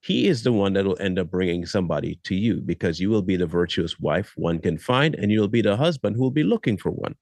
he 0.00 0.28
is 0.28 0.42
the 0.42 0.52
one 0.52 0.72
that 0.72 0.86
will 0.86 0.96
end 1.00 1.18
up 1.18 1.30
bringing 1.30 1.66
somebody 1.66 2.18
to 2.24 2.34
you 2.34 2.56
because 2.56 3.00
you 3.00 3.10
will 3.10 3.22
be 3.22 3.36
the 3.36 3.46
virtuous 3.46 4.00
wife 4.00 4.32
one 4.36 4.58
can 4.58 4.78
find 4.78 5.14
and 5.14 5.30
you'll 5.30 5.48
be 5.48 5.62
the 5.62 5.76
husband 5.76 6.16
who 6.16 6.22
will 6.22 6.30
be 6.30 6.42
looking 6.42 6.76
for 6.78 6.90
one 6.90 7.14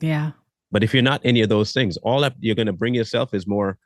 yeah 0.00 0.30
but 0.72 0.82
if 0.82 0.94
you're 0.94 1.02
not 1.02 1.20
any 1.24 1.42
of 1.42 1.48
those 1.50 1.72
things 1.72 1.96
all 1.98 2.20
that 2.22 2.34
you're 2.40 2.54
going 2.54 2.66
to 2.66 2.72
bring 2.72 2.94
yourself 2.94 3.34
is 3.34 3.46
more 3.46 3.76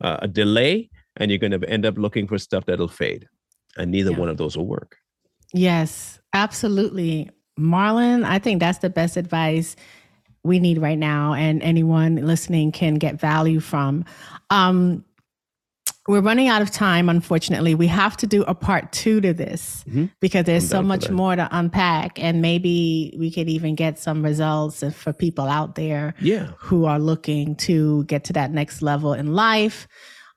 uh, 0.00 0.18
a 0.22 0.28
delay 0.28 0.90
and 1.16 1.30
you're 1.30 1.38
going 1.38 1.58
to 1.58 1.68
end 1.68 1.86
up 1.86 1.96
looking 1.96 2.26
for 2.26 2.38
stuff 2.38 2.66
that'll 2.66 2.88
fade 2.88 3.28
and 3.76 3.90
neither 3.90 4.10
yeah. 4.10 4.18
one 4.18 4.28
of 4.28 4.36
those 4.36 4.56
will 4.56 4.66
work. 4.66 4.96
Yes 5.52 6.18
absolutely. 6.32 7.30
Marlon 7.58 8.22
i 8.22 8.38
think 8.38 8.60
that's 8.60 8.80
the 8.80 8.90
best 8.90 9.16
advice 9.16 9.76
we 10.46 10.60
need 10.60 10.78
right 10.78 10.98
now 10.98 11.34
and 11.34 11.62
anyone 11.62 12.16
listening 12.16 12.72
can 12.72 12.94
get 12.94 13.20
value 13.20 13.60
from. 13.60 14.04
Um, 14.50 15.04
we're 16.08 16.20
running 16.20 16.48
out 16.48 16.62
of 16.62 16.70
time, 16.70 17.08
unfortunately. 17.08 17.74
We 17.74 17.88
have 17.88 18.16
to 18.18 18.26
do 18.26 18.42
a 18.44 18.54
part 18.54 18.92
two 18.92 19.20
to 19.20 19.32
this 19.32 19.84
mm-hmm. 19.88 20.06
because 20.20 20.44
there's 20.44 20.68
so 20.68 20.82
much 20.82 21.10
more 21.10 21.34
to 21.34 21.48
unpack. 21.50 22.22
And 22.22 22.40
maybe 22.40 23.14
we 23.18 23.30
could 23.30 23.48
even 23.48 23.74
get 23.74 23.98
some 23.98 24.22
results 24.22 24.84
for 24.94 25.12
people 25.12 25.48
out 25.48 25.74
there 25.74 26.14
yeah. 26.20 26.50
who 26.58 26.84
are 26.84 26.98
looking 26.98 27.56
to 27.56 28.04
get 28.04 28.24
to 28.24 28.32
that 28.34 28.52
next 28.52 28.82
level 28.82 29.14
in 29.14 29.34
life, 29.34 29.88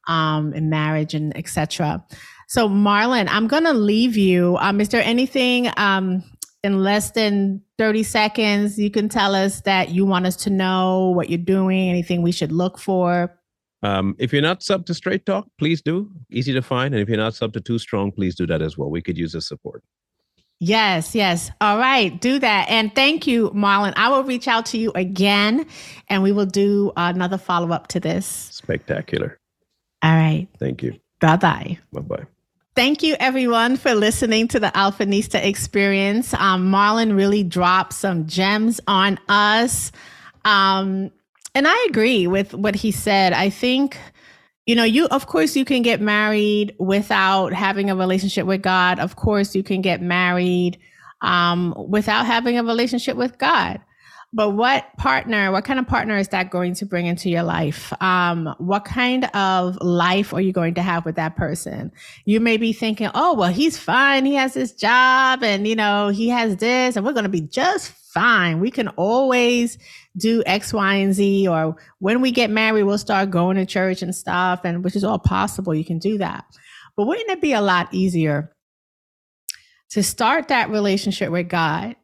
um, 0.08 0.54
in 0.54 0.70
marriage 0.70 1.14
and 1.14 1.36
etc. 1.38 2.04
So 2.48 2.68
Marlon, 2.68 3.28
I'm 3.30 3.48
gonna 3.48 3.74
leave 3.74 4.18
you. 4.18 4.58
Um, 4.58 4.82
is 4.82 4.90
there 4.90 5.04
anything 5.04 5.70
um 5.78 6.24
in 6.64 6.84
less 6.84 7.12
than 7.12 7.62
30 7.78 8.04
seconds 8.04 8.78
you 8.78 8.90
can 8.90 9.08
tell 9.08 9.34
us 9.34 9.62
that 9.62 9.90
you 9.90 10.06
want 10.06 10.26
us 10.26 10.36
to 10.36 10.50
know 10.50 11.12
what 11.16 11.30
you're 11.30 11.38
doing, 11.38 11.90
anything 11.90 12.22
we 12.22 12.32
should 12.32 12.52
look 12.52 12.78
for? 12.78 13.39
Um, 13.82 14.16
if 14.20 14.34
you're 14.34 14.42
not 14.42 14.62
sub 14.62 14.86
to 14.88 14.94
Straight 14.94 15.26
Talk, 15.26 15.48
please 15.58 15.82
do. 15.82 16.12
Easy 16.30 16.54
to 16.54 16.62
find. 16.62 16.94
And 16.94 17.02
if 17.02 17.08
you're 17.08 17.18
not 17.18 17.34
sub 17.34 17.54
to 17.54 17.62
2 17.62 17.80
Strong, 17.80 18.12
please 18.12 18.36
do 18.36 18.46
that 18.48 18.62
as 18.62 18.78
well. 18.78 18.90
We 18.90 19.02
could 19.02 19.18
use 19.18 19.32
the 19.32 19.42
support. 19.42 19.84
Yes, 20.62 21.16
yes. 21.16 21.52
All 21.62 21.78
right, 21.78 22.20
do 22.20 22.38
that. 22.40 22.70
And 22.70 22.94
thank 22.94 23.26
you, 23.26 23.50
Marlon. 23.52 23.94
I 23.96 24.10
will 24.10 24.26
reach 24.26 24.48
out 24.48 24.66
to 24.68 24.78
you 24.78 24.92
again 24.94 25.66
and 26.10 26.22
we 26.22 26.34
will 26.34 26.46
do 26.46 26.92
another 26.98 27.38
follow 27.38 27.72
up 27.72 27.88
to 27.88 28.00
this. 28.02 28.26
Spectacular. 28.26 29.40
All 30.04 30.12
right. 30.12 30.48
Thank 30.60 30.84
you. 30.84 31.00
Bye 31.22 31.38
bye. 31.38 31.78
Bye 31.94 32.02
bye. 32.02 32.26
Thank 32.76 33.04
you, 33.04 33.16
everyone, 33.20 33.78
for 33.78 33.94
listening 33.94 34.48
to 34.50 34.60
the 34.60 34.68
Alphanista 34.68 35.44
experience. 35.44 36.34
Um, 36.34 36.72
Marlon 36.72 37.16
really 37.16 37.44
dropped 37.44 37.94
some 37.94 38.28
gems 38.28 38.80
on 38.88 39.20
us. 39.28 39.92
Um, 40.46 41.12
and 41.56 41.68
I 41.68 41.88
agree 41.90 42.28
with 42.28 42.54
what 42.54 42.76
he 42.76 42.92
said. 42.92 43.34
I 43.34 43.50
think, 43.50 43.98
you 44.66 44.76
know, 44.76 44.84
you, 44.84 45.08
of 45.08 45.28
course, 45.28 45.56
you 45.56 45.66
can 45.66 45.82
get 45.82 46.02
married 46.02 46.76
without 46.80 47.54
having 47.54 47.90
a 47.90 47.96
relationship 47.96 48.46
with 48.46 48.62
God. 48.62 49.00
Of 49.00 49.16
course, 49.16 49.56
you 49.56 49.64
can 49.64 49.82
get 49.82 50.02
married 50.02 50.78
um, 51.22 51.74
without 51.90 52.26
having 52.26 52.58
a 52.58 52.64
relationship 52.64 53.18
with 53.18 53.38
God. 53.38 53.82
But 54.32 54.52
what 54.52 54.86
partner, 54.98 55.52
what 55.52 55.66
kind 55.66 55.80
of 55.80 55.88
partner 55.88 56.16
is 56.16 56.28
that 56.28 56.52
going 56.52 56.76
to 56.76 56.86
bring 56.86 57.08
into 57.08 57.32
your 57.32 57.42
life? 57.42 57.92
Um, 58.00 58.54
what 58.60 58.86
kind 58.86 59.26
of 59.34 59.76
life 59.82 60.34
are 60.36 60.42
you 60.42 60.54
going 60.54 60.76
to 60.76 60.84
have 60.84 61.04
with 61.04 61.16
that 61.16 61.36
person? 61.36 61.92
You 62.26 62.40
may 62.40 62.58
be 62.58 62.72
thinking, 62.72 63.10
oh, 63.16 63.34
well, 63.34 63.52
he's 63.52 63.80
fine. 63.80 64.26
He 64.26 64.36
has 64.36 64.54
his 64.54 64.74
job 64.74 65.44
and, 65.44 65.68
you 65.68 65.76
know, 65.76 66.10
he 66.10 66.30
has 66.30 66.58
this 66.58 66.96
and 66.96 67.04
we're 67.04 67.14
going 67.14 67.24
to 67.24 67.30
be 67.30 67.42
just 67.42 67.92
fine. 68.14 68.60
We 68.60 68.72
can 68.72 68.88
always 68.90 69.78
do 70.18 70.44
X, 70.46 70.74
Y, 70.74 70.96
and 70.96 71.14
Z, 71.14 71.48
or 71.48 71.76
when 72.00 72.22
we 72.22 72.32
get 72.32 72.50
married, 72.50 72.84
we'll 72.84 72.98
start 72.98 73.30
going 73.30 73.58
to 73.58 73.66
church 73.66 74.02
and 74.02 74.16
stuff, 74.16 74.62
and 74.64 74.84
which 74.84 74.96
is 74.96 75.04
all 75.04 75.20
possible. 75.20 75.74
You 75.74 75.86
can 75.86 76.00
do 76.00 76.18
that. 76.18 76.46
But 76.98 77.08
wouldn't 77.08 77.30
it 77.30 77.42
be 77.42 77.54
a 77.54 77.62
lot 77.62 77.94
easier 77.94 78.54
to 79.92 80.04
start 80.04 80.50
that 80.50 80.70
relationship 80.70 81.32
with 81.32 81.50
God 81.50 81.96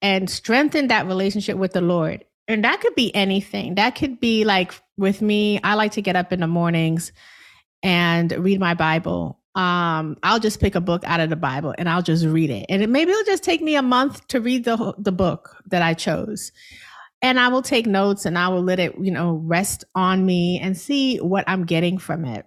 and 0.00 0.30
strengthen 0.30 0.88
that 0.88 1.06
relationship 1.06 1.56
with 1.56 1.72
the 1.72 1.80
Lord? 1.80 2.24
And 2.48 2.64
that 2.64 2.80
could 2.80 2.94
be 2.94 3.14
anything. 3.14 3.76
That 3.76 3.94
could 3.94 4.20
be 4.20 4.44
like 4.44 4.72
with 4.96 5.22
me, 5.22 5.60
I 5.62 5.74
like 5.74 5.92
to 5.92 6.02
get 6.02 6.16
up 6.16 6.32
in 6.32 6.40
the 6.40 6.46
mornings 6.46 7.12
and 7.82 8.30
read 8.32 8.60
my 8.60 8.74
Bible. 8.74 9.38
Um, 9.54 10.16
I'll 10.22 10.40
just 10.40 10.60
pick 10.60 10.74
a 10.74 10.80
book 10.80 11.02
out 11.04 11.20
of 11.20 11.28
the 11.28 11.36
Bible 11.36 11.74
and 11.76 11.88
I'll 11.88 12.02
just 12.02 12.24
read 12.24 12.50
it. 12.50 12.66
And 12.68 12.82
it, 12.82 12.88
maybe 12.88 13.12
it'll 13.12 13.24
just 13.24 13.42
take 13.42 13.60
me 13.60 13.76
a 13.76 13.82
month 13.82 14.26
to 14.28 14.40
read 14.40 14.64
the 14.64 14.94
the 14.98 15.12
book 15.12 15.56
that 15.66 15.82
I 15.82 15.94
chose 15.94 16.52
and 17.22 17.38
I 17.38 17.48
will 17.48 17.62
take 17.62 17.86
notes 17.86 18.26
and 18.26 18.36
I 18.36 18.48
will 18.48 18.62
let 18.62 18.80
it, 18.80 18.96
you 19.00 19.12
know, 19.12 19.40
rest 19.44 19.84
on 19.94 20.26
me 20.26 20.58
and 20.60 20.76
see 20.76 21.18
what 21.18 21.44
I'm 21.46 21.64
getting 21.64 21.96
from 21.96 22.24
it. 22.24 22.46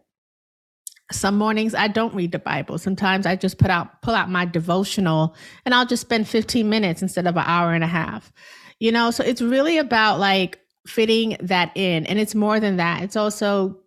Some 1.12 1.38
mornings 1.38 1.74
I 1.74 1.88
don't 1.88 2.14
read 2.14 2.34
the 2.34 2.40
Bible. 2.40 2.78
Sometimes 2.78 3.26
I 3.26 3.36
just 3.38 3.58
put 3.58 3.70
out 3.70 4.02
pull 4.02 4.14
out 4.14 4.30
my 4.30 4.44
devotional 4.44 5.36
and 5.64 5.74
I'll 5.74 5.86
just 5.86 6.02
spend 6.02 6.28
15 6.28 6.68
minutes 6.68 7.02
instead 7.02 7.26
of 7.26 7.38
an 7.38 7.44
hour 7.46 7.74
and 7.74 7.84
a 7.84 7.88
half. 7.88 8.34
You 8.80 8.92
know, 8.92 9.12
so 9.12 9.24
it's 9.24 9.42
really 9.42 9.78
about 9.78 10.20
like 10.20 10.60
fitting 10.86 11.38
that 11.42 11.72
in. 11.76 12.06
And 12.08 12.20
it's 12.20 12.36
more 12.36 12.60
than 12.60 12.78
that. 12.78 13.04
It's 13.04 13.16
also 13.16 13.80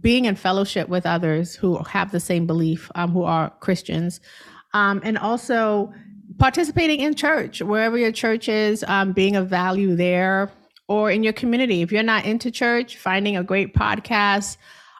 being 0.00 0.24
in 0.24 0.36
fellowship 0.36 0.88
with 0.88 1.06
others 1.06 1.54
who 1.54 1.78
have 1.84 2.12
the 2.12 2.20
same 2.20 2.46
belief, 2.46 2.90
um, 2.94 3.10
who 3.10 3.22
are 3.22 3.50
Christians. 3.60 4.20
Um, 4.72 5.00
and 5.04 5.18
also 5.18 5.92
participating 6.38 7.00
in 7.00 7.14
church, 7.14 7.60
wherever 7.60 7.98
your 7.98 8.12
church 8.12 8.48
is, 8.48 8.84
um, 8.84 9.12
being 9.12 9.36
of 9.36 9.48
value 9.48 9.94
there 9.94 10.50
or 10.88 11.10
in 11.10 11.22
your 11.22 11.32
community. 11.32 11.82
If 11.82 11.92
you're 11.92 12.02
not 12.02 12.24
into 12.24 12.50
church, 12.50 12.96
finding 12.96 13.36
a 13.36 13.44
great 13.44 13.74
podcast 13.74 14.56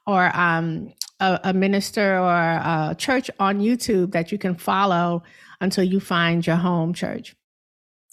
or 0.07 0.35
um, 0.37 0.93
a, 1.21 1.41
a, 1.45 1.53
minister 1.53 2.19
or 2.19 2.33
a 2.33 2.95
church 2.99 3.31
on 3.39 3.61
YouTube 3.61 4.13
that 4.13 4.33
you 4.33 4.39
can 4.39 4.55
follow 4.55 5.23
until 5.61 5.85
you 5.85 6.01
find 6.01 6.47
your 6.47 6.57
home 6.57 6.93
church. 6.93 7.35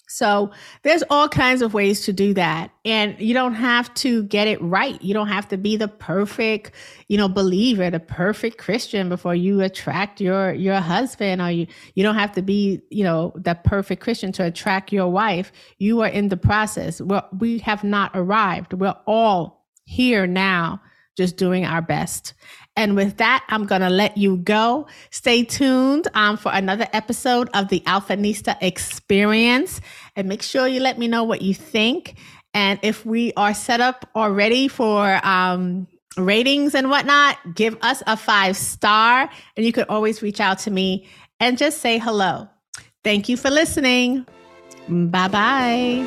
So 0.09 0.51
there's 0.81 1.03
all 1.11 1.29
kinds 1.29 1.61
of 1.61 1.75
ways 1.75 2.01
to 2.05 2.13
do 2.13 2.33
that. 2.33 2.71
And 2.83 3.15
you 3.19 3.35
don't 3.35 3.53
have 3.53 3.93
to 3.95 4.23
get 4.23 4.47
it 4.47 4.59
right. 4.59 4.99
You 5.03 5.13
don't 5.13 5.27
have 5.27 5.47
to 5.49 5.57
be 5.57 5.77
the 5.77 5.87
perfect, 5.87 6.71
you 7.07 7.17
know, 7.17 7.29
believer, 7.29 7.91
the 7.91 7.99
perfect 7.99 8.57
Christian 8.57 9.07
before 9.07 9.35
you 9.35 9.61
attract 9.61 10.19
your 10.19 10.51
your 10.53 10.79
husband 10.79 11.41
or 11.41 11.51
you 11.51 11.67
you 11.93 12.03
don't 12.03 12.15
have 12.15 12.31
to 12.33 12.41
be, 12.41 12.81
you 12.89 13.03
know, 13.03 13.33
the 13.35 13.53
perfect 13.63 14.01
Christian 14.01 14.31
to 14.33 14.45
attract 14.45 14.91
your 14.91 15.07
wife. 15.07 15.51
You 15.77 16.01
are 16.01 16.09
in 16.09 16.29
the 16.29 16.37
process. 16.37 16.99
Well, 16.99 17.29
we 17.37 17.59
have 17.59 17.83
not 17.83 18.11
arrived. 18.15 18.73
We're 18.73 18.97
all 19.05 19.67
here 19.85 20.25
now 20.25 20.81
just 21.17 21.37
doing 21.37 21.65
our 21.65 21.81
best. 21.81 22.33
And 22.79 22.95
with 22.95 23.17
that, 23.17 23.43
I'm 23.49 23.65
going 23.65 23.81
to 23.81 23.89
let 23.89 24.15
you 24.15 24.37
go. 24.37 24.87
Stay 25.09 25.43
tuned 25.43 26.07
um, 26.13 26.37
for 26.37 26.49
another 26.53 26.87
episode 26.93 27.49
of 27.53 27.67
the 27.67 27.81
Alphanista 27.81 28.55
Experience. 28.61 29.81
And 30.15 30.29
make 30.29 30.41
sure 30.41 30.65
you 30.65 30.79
let 30.79 30.97
me 30.97 31.09
know 31.09 31.25
what 31.25 31.41
you 31.41 31.53
think. 31.53 32.15
And 32.53 32.79
if 32.81 33.05
we 33.05 33.33
are 33.33 33.53
set 33.53 33.81
up 33.81 34.09
already 34.15 34.69
for 34.69 35.19
um, 35.27 35.89
ratings 36.15 36.73
and 36.73 36.89
whatnot, 36.89 37.53
give 37.53 37.77
us 37.81 38.01
a 38.07 38.15
five 38.15 38.55
star. 38.55 39.29
And 39.57 39.65
you 39.65 39.73
could 39.73 39.87
always 39.89 40.21
reach 40.21 40.39
out 40.39 40.59
to 40.59 40.71
me 40.71 41.05
and 41.41 41.57
just 41.57 41.79
say 41.79 41.97
hello. 41.97 42.47
Thank 43.03 43.27
you 43.27 43.35
for 43.35 43.49
listening. 43.49 44.25
Bye 44.87 45.27
bye. 45.27 46.05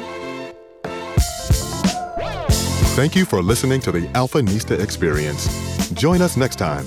Thank 2.95 3.15
you 3.15 3.27
for 3.27 3.43
listening 3.43 3.83
to 3.83 3.93
the 3.93 4.07
Alphanista 4.15 4.83
Experience. 4.83 5.72
Join 5.95 6.23
us 6.23 6.37
next 6.37 6.57
time 6.57 6.87